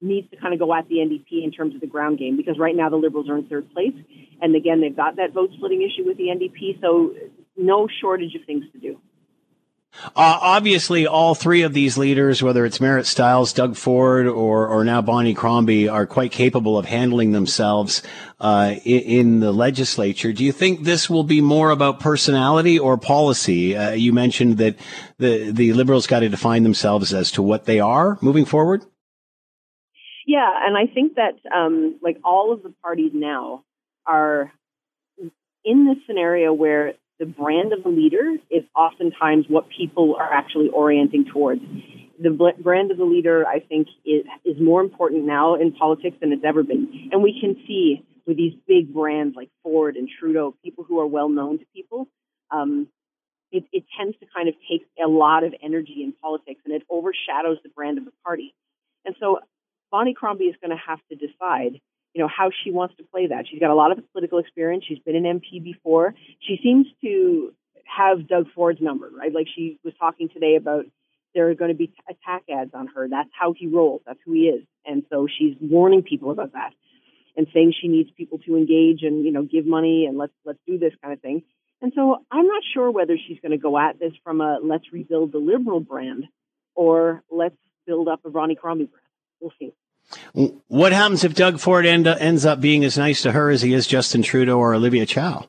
[0.00, 2.58] needs to kind of go at the NDP in terms of the ground game because
[2.58, 3.94] right now the Liberals are in third place,
[4.40, 6.80] and again they've got that vote splitting issue with the NDP.
[6.80, 7.14] So
[7.56, 8.98] no shortage of things to do.
[9.92, 14.84] Uh, obviously, all three of these leaders, whether it's Marit Stiles, Doug Ford, or, or
[14.84, 18.02] now Bonnie Crombie, are quite capable of handling themselves
[18.38, 20.32] uh, in, in, the legislature.
[20.32, 23.76] Do you think this will be more about personality or policy?
[23.76, 24.76] Uh, you mentioned that
[25.18, 28.84] the the Liberals got to define themselves as to what they are moving forward.
[30.26, 33.64] Yeah, and I think that um, like all of the parties now
[34.06, 34.52] are
[35.64, 40.70] in this scenario where the brand of the leader is oftentimes what people are actually
[40.70, 41.60] orienting towards.
[42.18, 46.32] The brand of the leader, I think, is, is more important now in politics than
[46.32, 47.10] it's ever been.
[47.12, 51.06] And we can see with these big brands like Ford and Trudeau, people who are
[51.06, 52.08] well known to people,
[52.50, 52.88] um,
[53.52, 56.82] it, it tends to kind of take a lot of energy in politics and it
[56.88, 58.54] overshadows the brand of the party.
[59.04, 59.40] And so
[59.90, 61.80] Bonnie Crombie is going to have to decide
[62.14, 63.46] you know, how she wants to play that.
[63.48, 64.84] She's got a lot of political experience.
[64.86, 66.14] She's been an MP before.
[66.40, 67.52] She seems to
[67.84, 69.32] have Doug Ford's number, right?
[69.32, 70.86] Like she was talking today about
[71.34, 73.08] there are going to be attack ads on her.
[73.08, 74.02] That's how he rolls.
[74.06, 74.64] That's who he is.
[74.84, 76.72] And so she's warning people about that
[77.36, 80.58] and saying she needs people to engage and, you know, give money and let's, let's
[80.66, 81.42] do this kind of thing.
[81.80, 84.92] And so I'm not sure whether she's going to go at this from a let's
[84.92, 86.24] rebuild the liberal brand
[86.74, 87.56] or let's
[87.86, 89.06] build up a Bonnie Crombie brand.
[89.40, 89.72] We'll see.
[90.68, 93.72] What happens if Doug Ford end, ends up being as nice to her as he
[93.74, 95.48] is Justin Trudeau or Olivia Chow?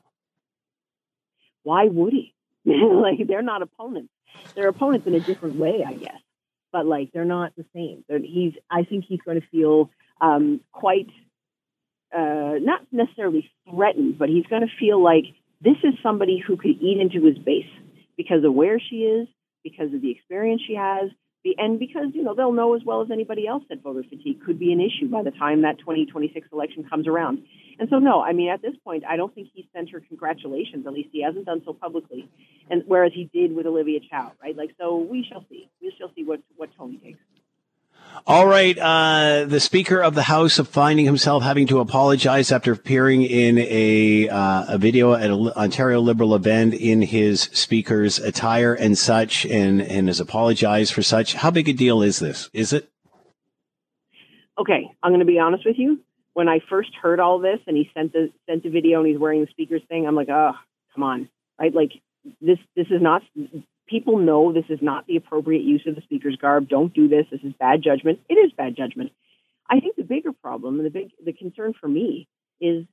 [1.62, 2.34] Why would he?
[2.64, 4.10] like they're not opponents.
[4.54, 6.20] They're opponents in a different way, I guess.
[6.72, 8.04] But like they're not the same.
[8.08, 8.54] They're, he's.
[8.70, 9.90] I think he's going to feel
[10.20, 11.08] um, quite
[12.16, 15.24] uh, not necessarily threatened, but he's going to feel like
[15.60, 17.70] this is somebody who could eat into his base
[18.16, 19.28] because of where she is,
[19.62, 21.10] because of the experience she has,
[21.58, 24.58] and because you know they'll know as well as anybody else that voter fatigue could
[24.58, 27.42] be an issue by the time that 2026 election comes around.
[27.78, 30.86] And so, no, I mean at this point, I don't think he sent her congratulations.
[30.86, 32.28] At least he hasn't done so publicly,
[32.70, 34.56] and whereas he did with Olivia Chow, right?
[34.56, 35.68] Like, so we shall see.
[35.80, 37.18] We shall see what what Tony takes.
[38.24, 38.78] All right.
[38.78, 43.58] Uh, the Speaker of the House of finding himself having to apologize after appearing in
[43.58, 49.44] a uh, a video at an Ontario Liberal event in his Speaker's attire and such,
[49.46, 51.34] and and has apologized for such.
[51.34, 52.48] How big a deal is this?
[52.52, 52.88] Is it?
[54.56, 56.00] Okay, I'm going to be honest with you.
[56.34, 59.18] When I first heard all this, and he sent the sent the video, and he's
[59.18, 60.52] wearing the Speaker's thing, I'm like, oh,
[60.94, 61.74] come on, right?
[61.74, 61.90] Like
[62.40, 63.22] this this is not
[63.92, 66.68] people know this is not the appropriate use of the speaker's garb.
[66.68, 67.26] Don't do this.
[67.30, 68.20] This is bad judgment.
[68.28, 69.12] It is bad judgment.
[69.68, 72.26] I think the bigger problem and the big the concern for me
[72.60, 72.86] is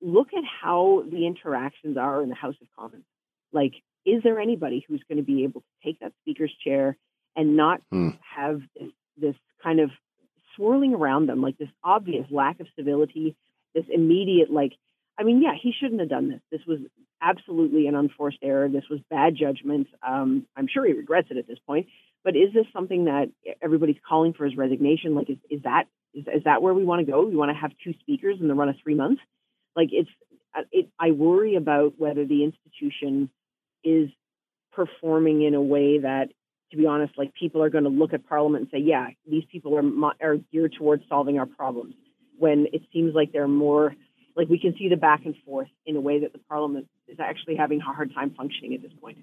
[0.00, 3.04] look at how the interactions are in the House of Commons.
[3.52, 3.74] Like,
[4.06, 6.96] is there anybody who's going to be able to take that speaker's chair
[7.36, 8.10] and not hmm.
[8.34, 9.90] have this, this kind of
[10.56, 13.36] swirling around them, like this obvious lack of civility,
[13.74, 14.72] this immediate like
[15.18, 16.40] I mean, yeah, he shouldn't have done this.
[16.50, 16.78] This was
[17.20, 18.68] absolutely an unforced error.
[18.68, 19.88] This was bad judgment.
[20.06, 21.86] Um, I'm sure he regrets it at this point.
[22.24, 23.30] But is this something that
[23.62, 25.14] everybody's calling for his resignation?
[25.14, 27.24] Like, is, is that is, is that where we want to go?
[27.24, 29.22] We want to have two speakers in the run of three months?
[29.76, 30.10] Like, it's
[30.56, 33.30] uh, it, I worry about whether the institution
[33.84, 34.10] is
[34.72, 36.28] performing in a way that,
[36.70, 39.44] to be honest, like people are going to look at Parliament and say, yeah, these
[39.50, 41.94] people are are geared towards solving our problems.
[42.38, 43.94] When it seems like they're more
[44.38, 47.18] like we can see the back and forth in a way that the parliament is
[47.18, 49.18] actually having a hard time functioning at this point.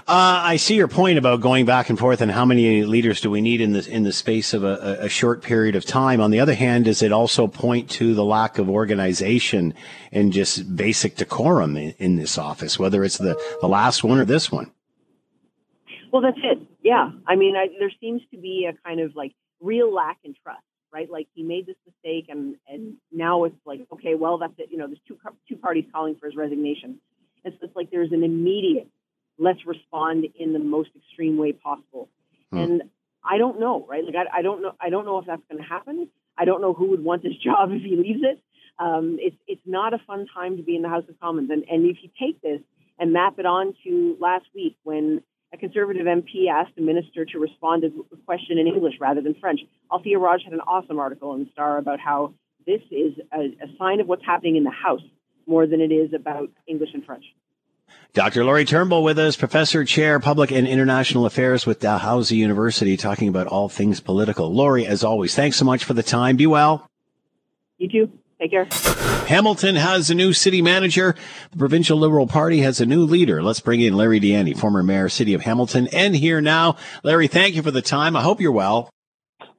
[0.00, 3.30] Uh, I see your point about going back and forth and how many leaders do
[3.30, 6.20] we need in the in the space of a, a, short period of time.
[6.20, 9.74] On the other hand, does it also point to the lack of organization
[10.10, 14.24] and just basic decorum in, in this office, whether it's the, the last one or
[14.24, 14.72] this one?
[16.12, 16.58] Well, that's it.
[16.82, 20.34] Yeah, I mean, I, there seems to be a kind of like real lack in
[20.42, 20.65] trust
[20.96, 21.10] right?
[21.10, 24.68] Like he made this mistake, and and now it's like, okay, well, that's it.
[24.70, 25.18] You know, there's two
[25.48, 26.98] two parties calling for his resignation.
[27.44, 28.88] and so It's like there's an immediate
[29.38, 32.08] let's respond in the most extreme way possible.
[32.50, 32.58] Hmm.
[32.58, 32.82] And
[33.22, 34.04] I don't know, right?
[34.04, 34.72] Like I, I don't know.
[34.80, 36.08] I don't know if that's going to happen.
[36.38, 38.42] I don't know who would want this job if he leaves it.
[38.78, 41.50] Um, it's it's not a fun time to be in the House of Commons.
[41.50, 42.60] And and if you take this
[42.98, 45.22] and map it on to last week when
[45.52, 49.34] a Conservative MP asked the minister to respond to a question in English rather than
[49.34, 49.60] French.
[49.90, 52.34] Althia Raj had an awesome article in the Star about how
[52.66, 55.02] this is a, a sign of what's happening in the House
[55.46, 57.24] more than it is about English and French.
[58.12, 58.44] Dr.
[58.44, 63.46] Lori Turnbull with us, Professor, Chair, Public and International Affairs with Dalhousie University, talking about
[63.46, 64.52] all things political.
[64.52, 66.36] Lori, as always, thanks so much for the time.
[66.36, 66.88] Be well.
[67.78, 68.18] You too.
[68.40, 68.66] Take care.
[69.26, 71.14] Hamilton has a new city manager.
[71.52, 73.42] The provincial Liberal Party has a new leader.
[73.42, 76.76] Let's bring in Larry Di Ianni, former mayor, city of Hamilton, and here now.
[77.02, 78.14] Larry, thank you for the time.
[78.14, 78.90] I hope you're well.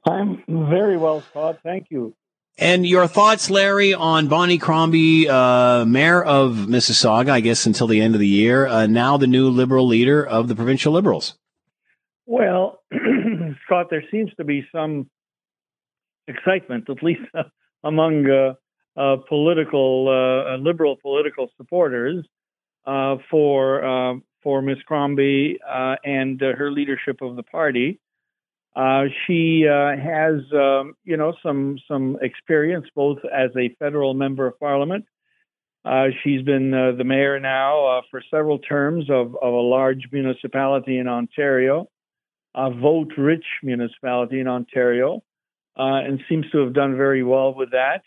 [0.06, 1.58] I'm very well, Scott.
[1.64, 2.14] Thank you.
[2.56, 8.00] And your thoughts, Larry, on Bonnie Crombie, uh, mayor of Mississauga, I guess until the
[8.00, 11.36] end of the year, uh, now the new Liberal leader of the provincial Liberals?
[12.26, 12.80] Well,
[13.64, 15.08] Scott, there seems to be some
[16.26, 17.22] excitement, at least
[17.84, 18.54] among uh,
[19.28, 22.24] political uh, liberal political supporters,
[22.86, 25.58] uh, for uh, for Miss Crombie
[26.04, 28.00] and her leadership of the party.
[29.26, 35.04] she has, um, you know, some some experience both as a federal member of parliament.
[36.22, 41.88] she's been the mayor now for several terms of, of a large municipality in Ontario,
[42.54, 45.22] a vote-rich municipality in Ontario
[45.78, 48.02] uh, and seems to have done very well with that.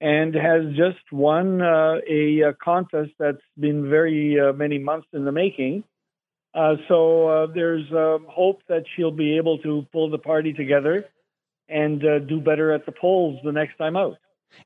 [0.00, 5.26] And has just won uh, a, a, contest that's been very uh, many months in
[5.26, 5.84] the making.
[6.54, 11.04] Uh, so uh, there's um, hope that she'll be able to pull the party together
[11.68, 14.16] and uh, do better at the polls the next time out.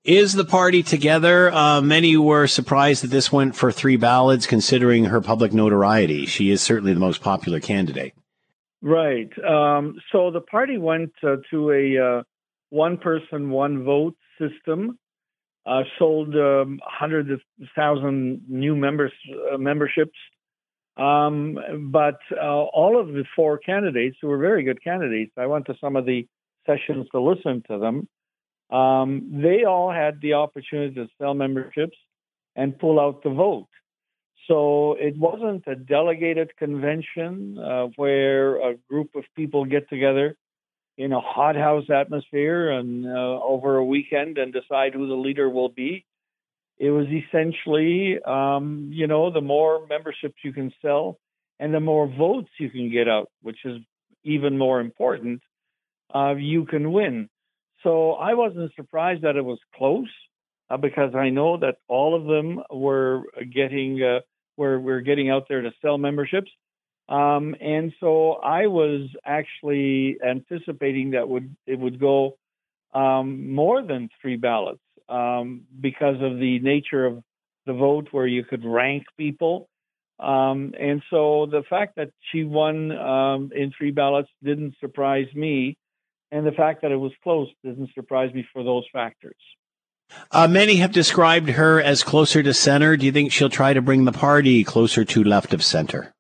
[0.03, 1.53] Is the party together?
[1.53, 6.27] Uh, many were surprised that this went for three ballots, considering her public notoriety.
[6.27, 8.15] She is certainly the most popular candidate.
[8.81, 9.31] Right.
[9.43, 12.23] Um, so the party went uh, to a uh,
[12.71, 14.99] one person, one vote system.
[15.67, 17.41] Uh, sold um, hundreds of
[17.75, 19.13] thousand new members
[19.51, 20.19] uh, memberships,
[20.97, 21.59] um,
[21.91, 25.75] but uh, all of the four candidates who were very good candidates, I went to
[25.81, 26.27] some of the
[26.67, 28.09] sessions to listen to them.
[28.71, 31.97] Um, they all had the opportunity to sell memberships
[32.57, 33.69] and pull out the vote.
[34.47, 40.37] So it wasn't a delegated convention uh, where a group of people get together
[40.97, 45.69] in a hothouse atmosphere and uh, over a weekend and decide who the leader will
[45.69, 46.05] be.
[46.79, 51.19] It was essentially, um, you know, the more memberships you can sell
[51.61, 53.79] and the more votes you can get out, which is
[54.25, 55.41] even more important,
[56.15, 57.29] uh, you can win.
[57.83, 60.09] So I wasn't surprised that it was close
[60.71, 63.23] uh, because I know that all of them were
[63.53, 64.21] getting uh,
[64.57, 66.51] were were getting out there to sell memberships.
[67.09, 72.39] Um, and so I was actually anticipating that would it would go
[72.95, 77.23] um, more than three ballots um, because of the nature of
[77.67, 79.69] the vote, where you could rank people.
[80.19, 85.77] Um, and so the fact that she won um, in three ballots didn't surprise me,
[86.31, 89.37] and the fact that it was close didn't surprise me for those factors.
[90.31, 92.97] Uh, many have described her as closer to center.
[92.97, 96.14] Do you think she'll try to bring the party closer to left of center?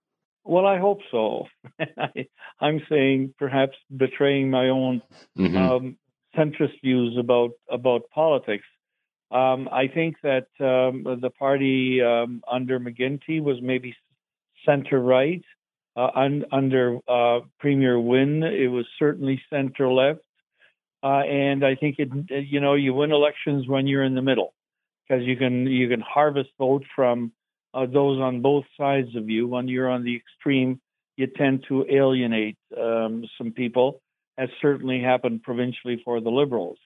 [0.45, 1.47] Well, I hope so.
[1.81, 2.27] I,
[2.61, 5.03] am saying perhaps betraying my own
[5.39, 5.57] mm-hmm.
[5.57, 5.97] um,
[6.37, 8.65] centrist views about about politics.
[9.31, 13.97] Um, I think that um, the party um, under McGuinty was maybe
[14.67, 15.43] center right.
[15.97, 20.21] Uh, un, under uh, Premier Wynne, it was certainly center left.
[21.03, 24.55] Uh, and I think it, you know, you win elections when you're in the middle
[25.07, 27.33] because you can you can harvest vote from
[27.75, 29.47] those on both sides of you.
[29.47, 30.81] When you're on the extreme,
[31.17, 34.01] you tend to alienate um, some people,
[34.39, 36.79] as certainly happened provincially for the Liberals,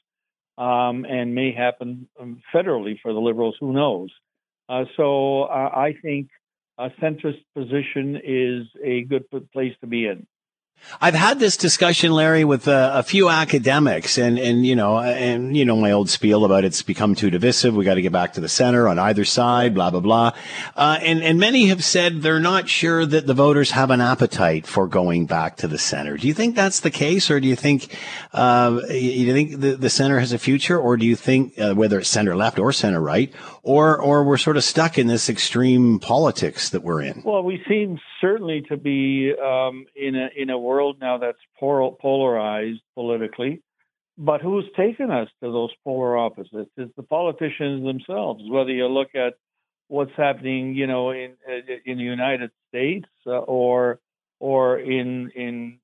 [0.56, 3.56] um, and may happen um, federally for the Liberals.
[3.60, 4.10] Who knows?
[4.68, 6.28] Uh, so uh, I think
[6.78, 10.26] a centrist position is a good place to be in.
[11.00, 15.56] I've had this discussion, Larry, with uh, a few academics, and and you know, and
[15.56, 17.76] you know, my old spiel about it's become too divisive.
[17.76, 20.32] We got to get back to the center on either side, blah blah blah.
[20.76, 24.66] Uh, and and many have said they're not sure that the voters have an appetite
[24.66, 26.16] for going back to the center.
[26.16, 27.96] Do you think that's the case, or do you think
[28.32, 31.98] uh, you think the, the center has a future, or do you think uh, whether
[31.98, 36.00] it's center left or center right, or or we're sort of stuck in this extreme
[36.00, 37.22] politics that we're in?
[37.24, 42.82] Well, we seem certainly to be um, in a in a world now that's polarized
[42.94, 43.62] politically.
[44.16, 46.72] But who's taken us to those polar opposites?
[46.76, 48.42] It's the politicians themselves.
[48.56, 49.34] Whether you look at
[49.86, 51.30] what's happening, you know, in
[51.90, 54.00] in the United States uh, or
[54.40, 55.08] or in
[55.44, 55.78] in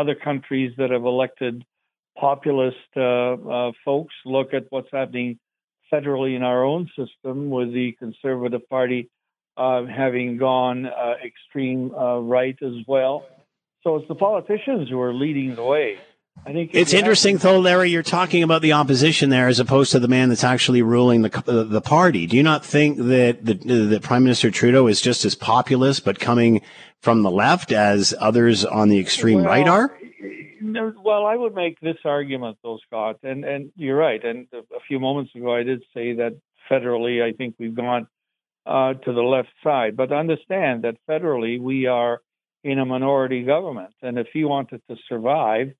[0.00, 1.64] other countries that have elected
[2.16, 5.38] populist uh, uh, folks, look at what's happening
[5.92, 9.02] federally in our own system with the Conservative Party
[9.56, 13.24] uh, having gone uh, extreme uh, right as well.
[13.86, 15.96] So it's the politicians who are leading the way.
[16.44, 17.88] I think it's interesting, though, Larry.
[17.88, 21.44] You're talking about the opposition there, as opposed to the man that's actually ruling the
[21.46, 22.26] uh, the party.
[22.26, 26.18] Do you not think that the, that Prime Minister Trudeau is just as populist, but
[26.18, 26.62] coming
[27.00, 29.96] from the left as others on the extreme well, right are?
[30.60, 34.22] Well, I would make this argument, though, Scott, and and you're right.
[34.24, 36.36] And a few moments ago, I did say that
[36.68, 38.08] federally, I think we've gone
[38.66, 39.96] uh, to the left side.
[39.96, 42.20] But understand that federally we are
[42.64, 45.72] in a minority government, and if he wanted to survive,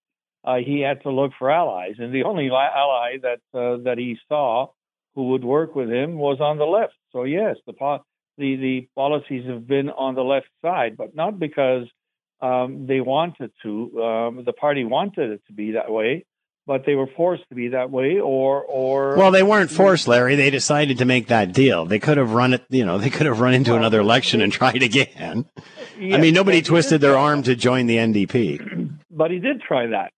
[0.44, 4.16] uh, he had to look for allies, and the only ally that uh, that he
[4.28, 4.68] saw
[5.16, 6.94] who would work with him was on the left.
[7.10, 8.04] So yes, the po-
[8.38, 11.86] the the policies have been on the left side, but not because
[12.40, 14.02] um, they wanted to.
[14.02, 16.24] Um, the party wanted it to be that way,
[16.66, 20.34] but they were forced to be that way, or or Well, they weren't forced, Larry.
[20.34, 21.86] They decided to make that deal.
[21.86, 24.52] They could have run it, you know, they could have run into another election and
[24.52, 25.46] tried again.
[25.98, 28.98] I mean, nobody twisted their arm to join the NDP.
[29.10, 30.12] but he did try that,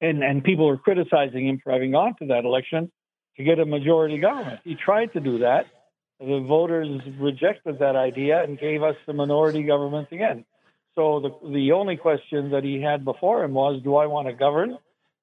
[0.00, 2.90] and and people were criticizing him for having gone to that election
[3.36, 4.60] to get a majority government.
[4.64, 5.66] He tried to do that.
[6.18, 10.44] The voters rejected that idea and gave us the minority government again.
[10.96, 14.32] So the the only question that he had before him was, do I want to
[14.32, 14.78] govern,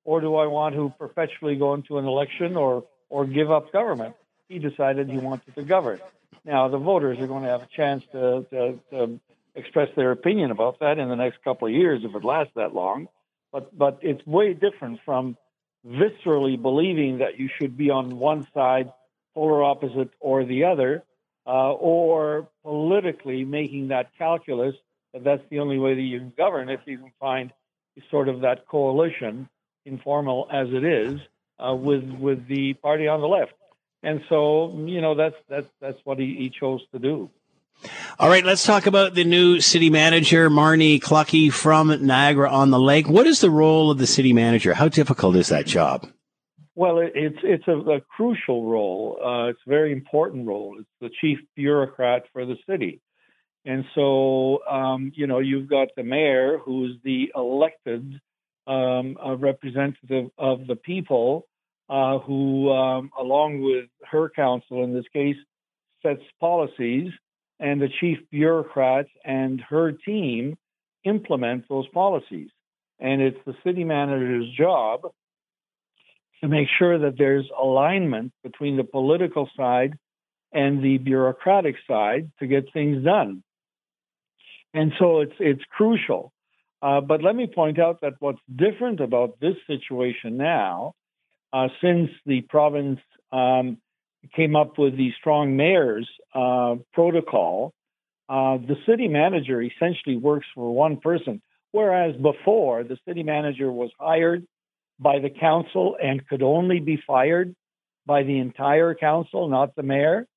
[0.06, 4.16] or do I want to perpetually go into an election or or give up government?
[4.48, 6.00] He decided he wanted to govern.
[6.46, 9.20] Now the voters are going to have a chance to, to, to
[9.56, 12.74] express their opinion about that in the next couple of years if it lasts that
[12.74, 13.08] long.
[13.52, 15.38] But but it's way different from
[15.88, 18.92] viscerally believing that you should be on one side,
[19.34, 21.04] polar opposite, or the other,
[21.46, 24.76] uh, or politically making that calculus
[25.14, 27.52] that that's the only way that you can govern if you can find
[28.10, 29.48] sort of that coalition,
[29.86, 31.20] informal as it is,
[31.60, 33.54] uh, with with the party on the left.
[34.02, 37.30] And so you know that's that's that's what he, he chose to do.
[38.20, 42.80] All right, let's talk about the new city manager, Marnie Cluckie from Niagara on the
[42.80, 43.10] Lake.
[43.10, 44.74] What is the role of the city manager?
[44.74, 46.08] How difficult is that job?
[46.76, 49.20] Well, it, it's it's a, a crucial role.
[49.24, 50.78] Uh, it's a very important role.
[50.80, 53.00] It's the chief bureaucrat for the city,
[53.66, 58.20] and so um, you know you've got the mayor, who's the elected
[58.68, 61.48] um, uh, representative of the people,
[61.90, 65.38] uh, who, um, along with her council in this case,
[66.02, 67.12] sets policies,
[67.60, 70.58] and the chief bureaucrat and her team
[71.06, 72.50] implement those policies.
[73.00, 75.02] And it's the city manager's job
[76.42, 79.98] to make sure that there's alignment between the political side
[80.52, 83.44] and the bureaucratic side to get things done.
[84.74, 86.33] And so it's it's crucial.
[86.84, 90.94] Uh, but let me point out that what's different about this situation now,
[91.54, 93.00] uh, since the province
[93.32, 93.78] um,
[94.36, 97.74] came up with the strong mayors uh, protocol,
[98.28, 103.90] uh, the city manager essentially works for one person, whereas before the city manager was
[103.98, 104.46] hired
[105.00, 107.56] by the council and could only be fired
[108.06, 110.28] by the entire council, not the mayor.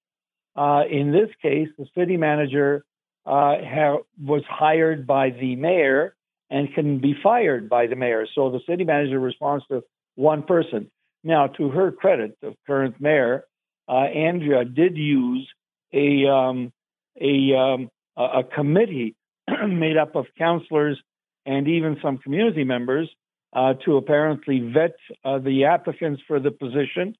[0.55, 2.85] Uh, in this case, the city manager
[3.25, 6.15] ha- was hired by the mayor
[6.51, 8.27] and can be fired by the mayor.
[8.35, 9.83] So the city manager responds to
[10.15, 10.91] one person.
[11.25, 13.45] Now, to her credit, the current mayor,
[13.89, 15.49] uh, Andrea, did use
[15.93, 16.73] a um,
[17.21, 19.15] a, um, a committee
[19.67, 21.01] made up of councillors
[21.45, 23.09] and even some community members
[23.53, 27.17] uh, to apparently vet uh, the applicants for the position,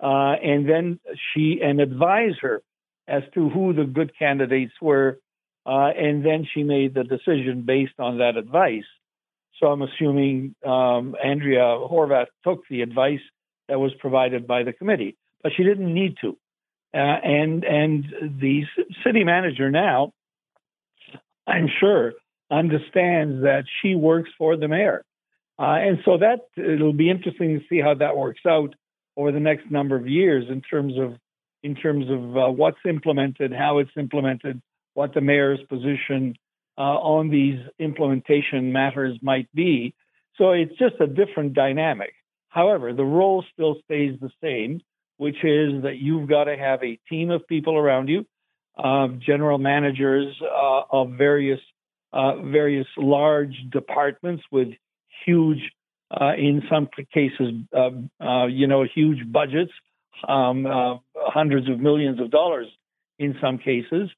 [0.00, 1.00] uh, and then
[1.32, 2.62] she and advise her
[3.08, 5.18] as to who the good candidates were,
[5.64, 8.84] uh, and then she made the decision based on that advice.
[9.60, 13.20] So I'm assuming um, Andrea Horwath took the advice
[13.68, 16.36] that was provided by the committee, but she didn't need to.
[16.94, 18.04] Uh, and and
[18.40, 18.64] the
[19.04, 20.12] city manager now,
[21.46, 22.12] I'm sure,
[22.50, 25.04] understands that she works for the mayor.
[25.58, 28.74] Uh, and so that it'll be interesting to see how that works out
[29.16, 31.14] over the next number of years in terms of
[31.62, 34.60] in terms of uh, what's implemented, how it's implemented,
[34.94, 36.34] what the mayor's position
[36.78, 39.94] uh, on these implementation matters might be.
[40.36, 42.14] So it's just a different dynamic.
[42.48, 44.80] However, the role still stays the same,
[45.16, 48.26] which is that you've got to have a team of people around you,
[48.76, 51.60] uh, general managers uh, of various
[52.12, 54.68] uh, various large departments with
[55.24, 55.60] huge,
[56.10, 57.90] uh, in some cases, uh,
[58.22, 59.72] uh, you know, huge budgets,
[60.28, 60.66] um,
[61.14, 62.66] hundreds of millions of dollars
[63.18, 64.10] in some cases,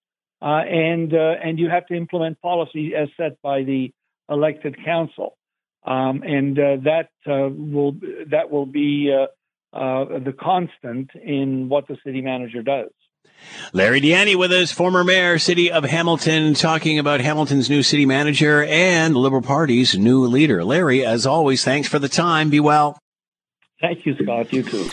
[0.44, 3.90] uh, and uh, and you have to implement policy as set by the
[4.28, 5.38] elected council,
[5.86, 7.92] um, and that will
[8.30, 9.10] that will be
[9.72, 12.90] the constant in what the city manager does.
[13.72, 18.04] Larry Di Ianni with us, former mayor, city of Hamilton, talking about Hamilton's new city
[18.04, 20.62] manager and the Liberal Party's new leader.
[20.62, 22.50] Larry, as always, thanks for the time.
[22.50, 22.98] Be well.
[23.80, 24.52] Thank you, Scott.
[24.52, 24.90] You too.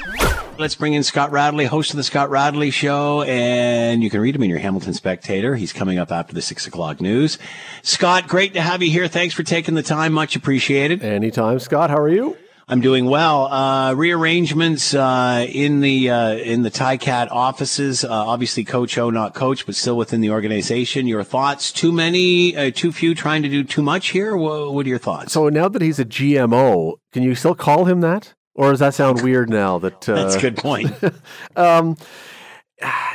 [0.61, 4.35] Let's bring in Scott Radley, host of the Scott Radley Show, and you can read
[4.35, 5.55] him in your Hamilton Spectator.
[5.55, 7.39] He's coming up after the six o'clock news.
[7.81, 9.07] Scott, great to have you here.
[9.07, 10.13] Thanks for taking the time.
[10.13, 11.01] Much appreciated.
[11.01, 11.89] Anytime, Scott.
[11.89, 12.37] How are you?
[12.67, 13.51] I'm doing well.
[13.51, 18.03] Uh, rearrangements uh, in the uh, in the Ticat offices.
[18.03, 21.07] Uh, obviously, Coach O, not coach, but still within the organization.
[21.07, 21.71] Your thoughts?
[21.71, 22.55] Too many?
[22.55, 23.15] Uh, too few?
[23.15, 24.37] Trying to do too much here?
[24.37, 25.33] What, what are your thoughts?
[25.33, 28.93] So now that he's a GMO, can you still call him that, or does that
[28.93, 29.79] sound weird now?
[29.79, 30.91] That uh, That's a good point.
[31.55, 31.97] um,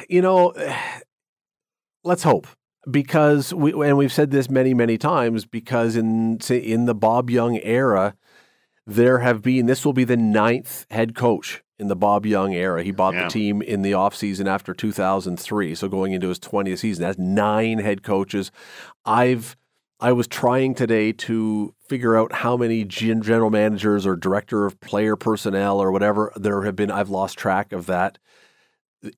[0.09, 0.53] you know,
[2.05, 2.47] let's hope
[2.91, 7.31] because we and we've said this many many times because in say, in the Bob
[7.31, 8.15] Young era
[8.87, 12.83] there have been this will be the ninth head coach in the Bob Young era.
[12.85, 13.25] He bought Yeah.
[13.25, 17.03] the team in the offseason after 2003, so going into his 20th season.
[17.03, 18.51] That's nine head coaches.
[19.05, 19.57] I've
[19.99, 25.17] I was trying today to figure out how many gen- managers or director of player
[25.17, 26.91] personnel or whatever there have been.
[26.91, 28.19] I've lost track of that.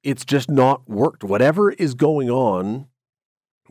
[0.05, 1.25] It's just not worked.
[1.25, 2.87] Whatever is going on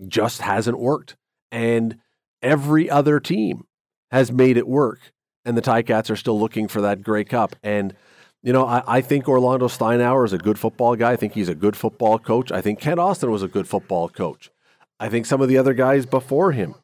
[0.07, 1.15] just hasn't worked.
[1.49, 1.97] And
[2.41, 3.63] every other team
[4.11, 4.99] has made it work.
[5.45, 7.55] And the Ticats are still looking for that Grey Cup.
[7.63, 7.95] And,
[8.43, 11.13] you know, I, I think Orlando Steinauer is a good football guy.
[11.13, 12.51] I think he's a good football coach.
[12.51, 14.51] I think Kent Austin was a good football coach.
[14.99, 16.75] I think some of the other guys before him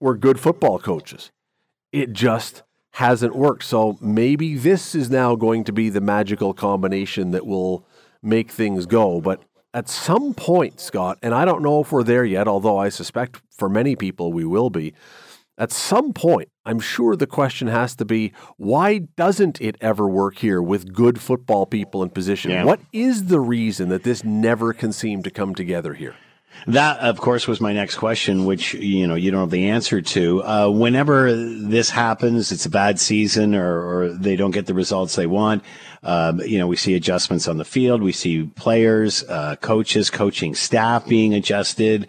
[0.00, 1.30] were good football coaches.
[1.92, 2.62] It just
[2.92, 3.64] hasn't worked.
[3.64, 7.86] So maybe this is now going to be the magical combination that will
[8.22, 9.20] make things go.
[9.20, 9.42] But
[9.74, 13.40] at some point, Scott, and I don't know if we're there yet, although I suspect
[13.56, 14.94] for many people we will be.
[15.56, 20.38] At some point, I'm sure the question has to be why doesn't it ever work
[20.38, 22.52] here with good football people in position?
[22.52, 22.64] Yeah.
[22.64, 26.14] What is the reason that this never can seem to come together here?
[26.66, 30.02] That, of course, was my next question, which you know you don't have the answer
[30.02, 30.42] to.
[30.42, 35.16] Uh, whenever this happens, it's a bad season, or, or they don't get the results
[35.16, 35.62] they want.
[36.02, 38.02] Um, you know, we see adjustments on the field.
[38.02, 42.06] We see players, uh, coaches, coaching staff being adjusted.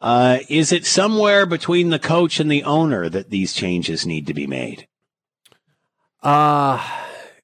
[0.00, 4.34] Uh, is it somewhere between the coach and the owner that these changes need to
[4.34, 4.88] be made?
[6.22, 6.80] Uh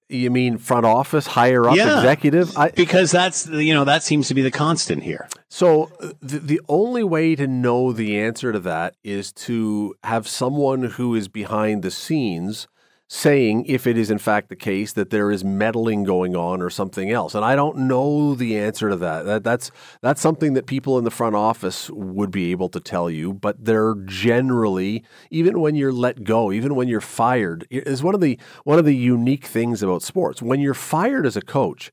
[0.09, 1.99] you mean front office, higher up Yeah.
[1.99, 2.57] executive?
[2.57, 5.29] I, because that's you know that seems to be the constant here.
[5.49, 10.27] So uh, the, the only way to know the answer to that is to have
[10.29, 12.69] someone who is behind the scenes
[13.09, 16.69] saying if it is in fact the case that there is meddling going on or
[16.69, 17.35] something else.
[17.35, 19.25] And I don't know the answer to that.
[19.25, 19.71] that that's
[20.03, 23.65] that's something that people in the front office would be able to tell you, but
[23.65, 28.39] they're generally even when you're let go, even when you're fired, is one of the
[28.65, 30.43] one of the unique things about sports.
[30.43, 31.91] When you're fired as a coach,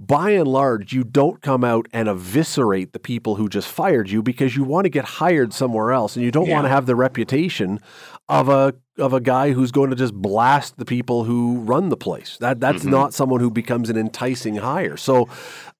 [0.00, 4.20] by and large, you don't come out and eviscerate the people who just fired you
[4.20, 6.96] because you want to get hired somewhere else and you don't want to have the
[6.96, 7.80] reputation
[8.28, 11.96] of a of a guy who's going to just blast the people who run the
[11.96, 12.36] place.
[12.40, 12.90] That that's Mhm.
[12.90, 14.96] not someone who becomes an enticing hire.
[14.96, 15.28] So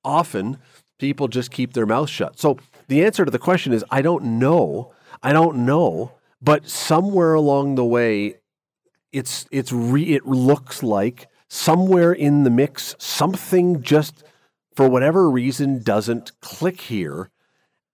[0.05, 0.59] often
[0.99, 2.39] people just keep their mouth shut.
[2.39, 4.93] So the answer to the question is I don't know.
[5.23, 6.13] I don't know,
[6.43, 8.37] but somewhere along the way
[9.13, 14.25] it's it's re, it looks like somewhere in the mix something just
[14.75, 17.31] for whatever reason doesn't click here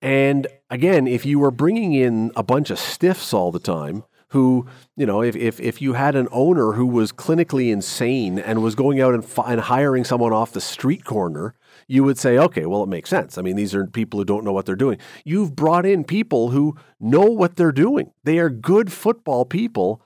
[0.00, 4.02] and again if you were bringing in a bunch of stiffs all the time
[4.32, 8.62] who you know if if, if you had an owner who was clinically insane and
[8.62, 11.54] was going out and, and hiring someone off the street corner
[11.86, 13.36] you would say okay well it makes sense.
[13.36, 14.98] I mean these are people who don't know what they're doing.
[15.24, 18.12] You've brought in people who know what they're doing.
[18.24, 20.02] They are good football people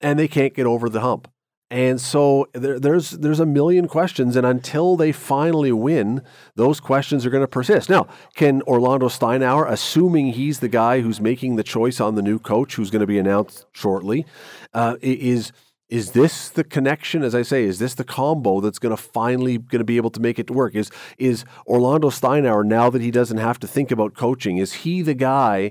[0.00, 1.30] and they can't get over the hump.
[1.70, 6.22] And so there, there's there's a million questions, and until they finally win,
[6.56, 7.88] those questions are going to persist.
[7.88, 12.40] Now, can Orlando Steinauer, assuming he's the guy who's making the choice on the new
[12.40, 14.26] coach, who's going to be announced shortly,
[14.74, 15.52] uh, is
[15.88, 17.22] is this the connection?
[17.22, 20.10] As I say, is this the combo that's going to finally going to be able
[20.10, 20.74] to make it work?
[20.74, 24.58] Is is Orlando Steinauer now that he doesn't have to think about coaching?
[24.58, 25.70] Is he the guy?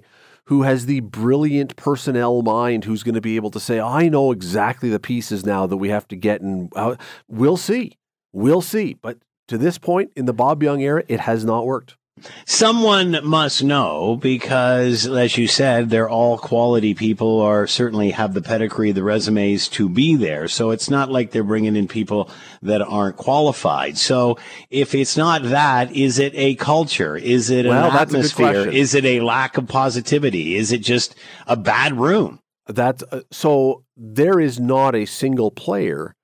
[0.49, 4.31] Who has the brilliant personnel mind who's going to be able to say, I know
[4.31, 6.41] exactly the pieces now that we have to get.
[6.41, 6.95] And uh,
[7.27, 7.99] we'll see.
[8.33, 8.95] We'll see.
[8.95, 11.97] But to this point in the Bob Young era, it has not worked.
[12.45, 18.41] Someone must know because, as you said, they're all quality people or certainly have the
[18.41, 20.47] pedigree, the resumes to be there.
[20.47, 22.29] So it's not like they're bringing in people
[22.61, 23.97] that aren't qualified.
[23.97, 24.37] So
[24.69, 27.15] if it's not that, is it a culture?
[27.15, 28.69] Is it an Well, that's a atmosphere?
[28.69, 30.55] Is it a lack of positivity?
[30.55, 31.15] Is it just
[31.47, 32.39] a bad room?
[32.67, 36.15] That uh, so there is not a single player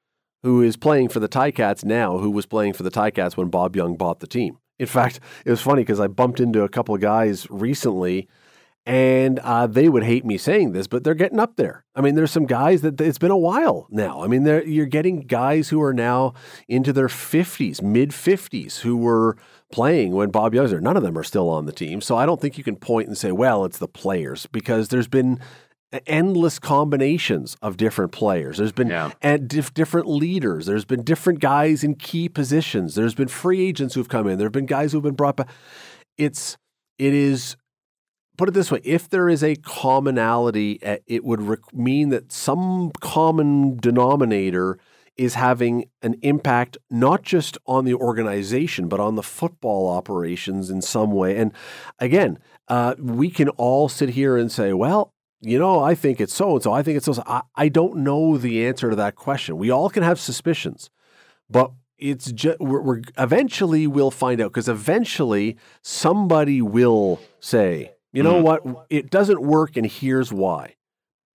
[0.44, 3.76] who is playing for the Ticats now who was playing for the Ticats when Bob
[3.76, 4.60] Young bought the team.
[4.80, 8.28] In fact, it was funny because I bumped into a couple of guys recently,
[8.86, 11.86] and uh, they would hate me saying this, but they're getting up there.
[11.96, 14.22] I mean, there's some guys that it's been a while now.
[14.22, 16.34] I mean, you're getting guys who are now
[16.68, 19.38] into their 50s, mid 50s, who were
[19.72, 20.82] playing when Bob Young's there.
[20.82, 23.08] None of them are still on the team, so I don't think you can point
[23.08, 25.40] and say, "Well, it's the players," because there's been
[26.06, 28.58] endless combinations of different players.
[28.58, 28.90] There's been
[29.22, 30.66] and dif- different leaders.
[30.66, 32.96] There's been different guys in key positions.
[32.96, 34.38] There's been free agents who've come in.
[34.38, 35.50] There have been guys who've been brought back.
[36.18, 36.58] It's
[36.98, 37.56] it is
[38.38, 42.92] put it this way: if there is a commonality, it would rec- mean that some
[43.02, 44.78] common denominator
[45.18, 50.82] is having an impact not just on the organization but on the football operations in
[50.82, 51.38] some way.
[51.38, 51.54] And
[52.00, 55.14] again, uh, we can all sit here and say, well.
[55.46, 56.74] You know, I think it's so and so.
[56.74, 57.22] I think it's so.
[57.26, 59.58] I, I don't know the answer to that question.
[59.58, 60.90] We all can have suspicions,
[61.50, 68.24] but it's just we're, we're eventually we'll find out because eventually somebody will say, you
[68.24, 68.44] know Mm.
[68.44, 70.76] what, it doesn't work, and here's why.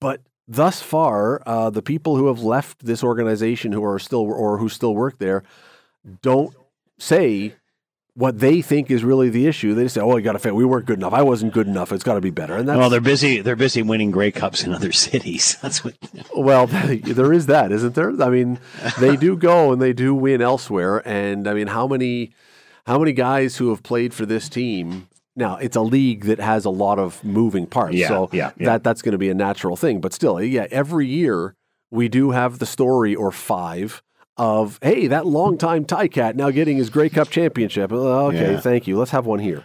[0.01, 4.59] But thus far, uh, the people who have left this organization who are still or
[4.59, 5.45] who still work there
[6.23, 6.55] don't
[6.99, 7.55] say
[8.20, 9.74] what they think is really the issue.
[9.74, 10.55] They say, "Oh, I got to fail.
[10.55, 11.14] We weren't good enough.
[11.14, 11.90] I wasn't good enough.
[11.90, 13.40] It's got to be better." And that's well, they're busy.
[13.40, 15.56] They're busy winning Grey Cups in other cities.
[15.62, 15.94] That's what.
[16.36, 18.10] well, there is that, isn't there?
[18.22, 18.59] I mean,
[19.01, 21.02] they do go and they do win elsewhere.
[21.09, 22.32] And I mean, how many,
[22.86, 25.09] how many guys who have played for this team?
[25.34, 28.66] Now, it's a league that has a lot of moving parts, Yeah, so yeah, yeah.
[28.66, 30.01] that that's going to be a natural thing.
[30.01, 31.55] But still, yeah, every year
[31.90, 34.02] we do have the story or five
[34.40, 37.92] of hey, that longtime Ticat now getting his Grey Cup championship.
[37.92, 38.60] Uh, Okay, Yeah.
[38.60, 38.98] thank you.
[38.98, 39.64] Let's have one here.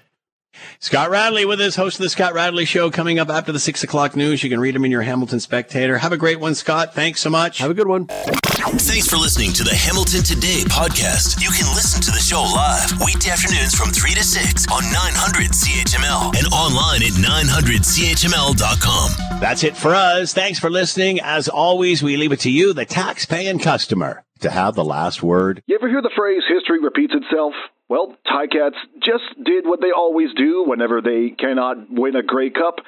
[0.80, 3.84] Scott Radley with us, host of the Scott Radley Show, coming up after the six
[3.84, 4.42] o'clock news.
[4.42, 5.98] You can read him in your Hamilton Spectator.
[5.98, 6.96] Have a great one, Scott.
[6.96, 7.58] Thanks so much.
[7.58, 8.06] Have a good one.
[8.08, 11.42] Thanks for listening to the Hamilton Today podcast.
[11.44, 15.52] You can listen to the show live weekday afternoons from 3 to 6 on 900
[15.52, 19.40] CHML and online at 900CHML.com.
[19.42, 20.34] That's it for us.
[20.34, 21.20] Thanks for listening.
[21.22, 25.62] As always, we leave it to you, the tax-paying customer, to have the last word.
[25.68, 27.54] You ever hear the phrase history repeats itself?
[27.88, 32.80] Well, Ticats just did what they always do whenever they cannot win a Grey Cup.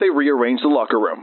[0.00, 1.22] They rearrange the locker room.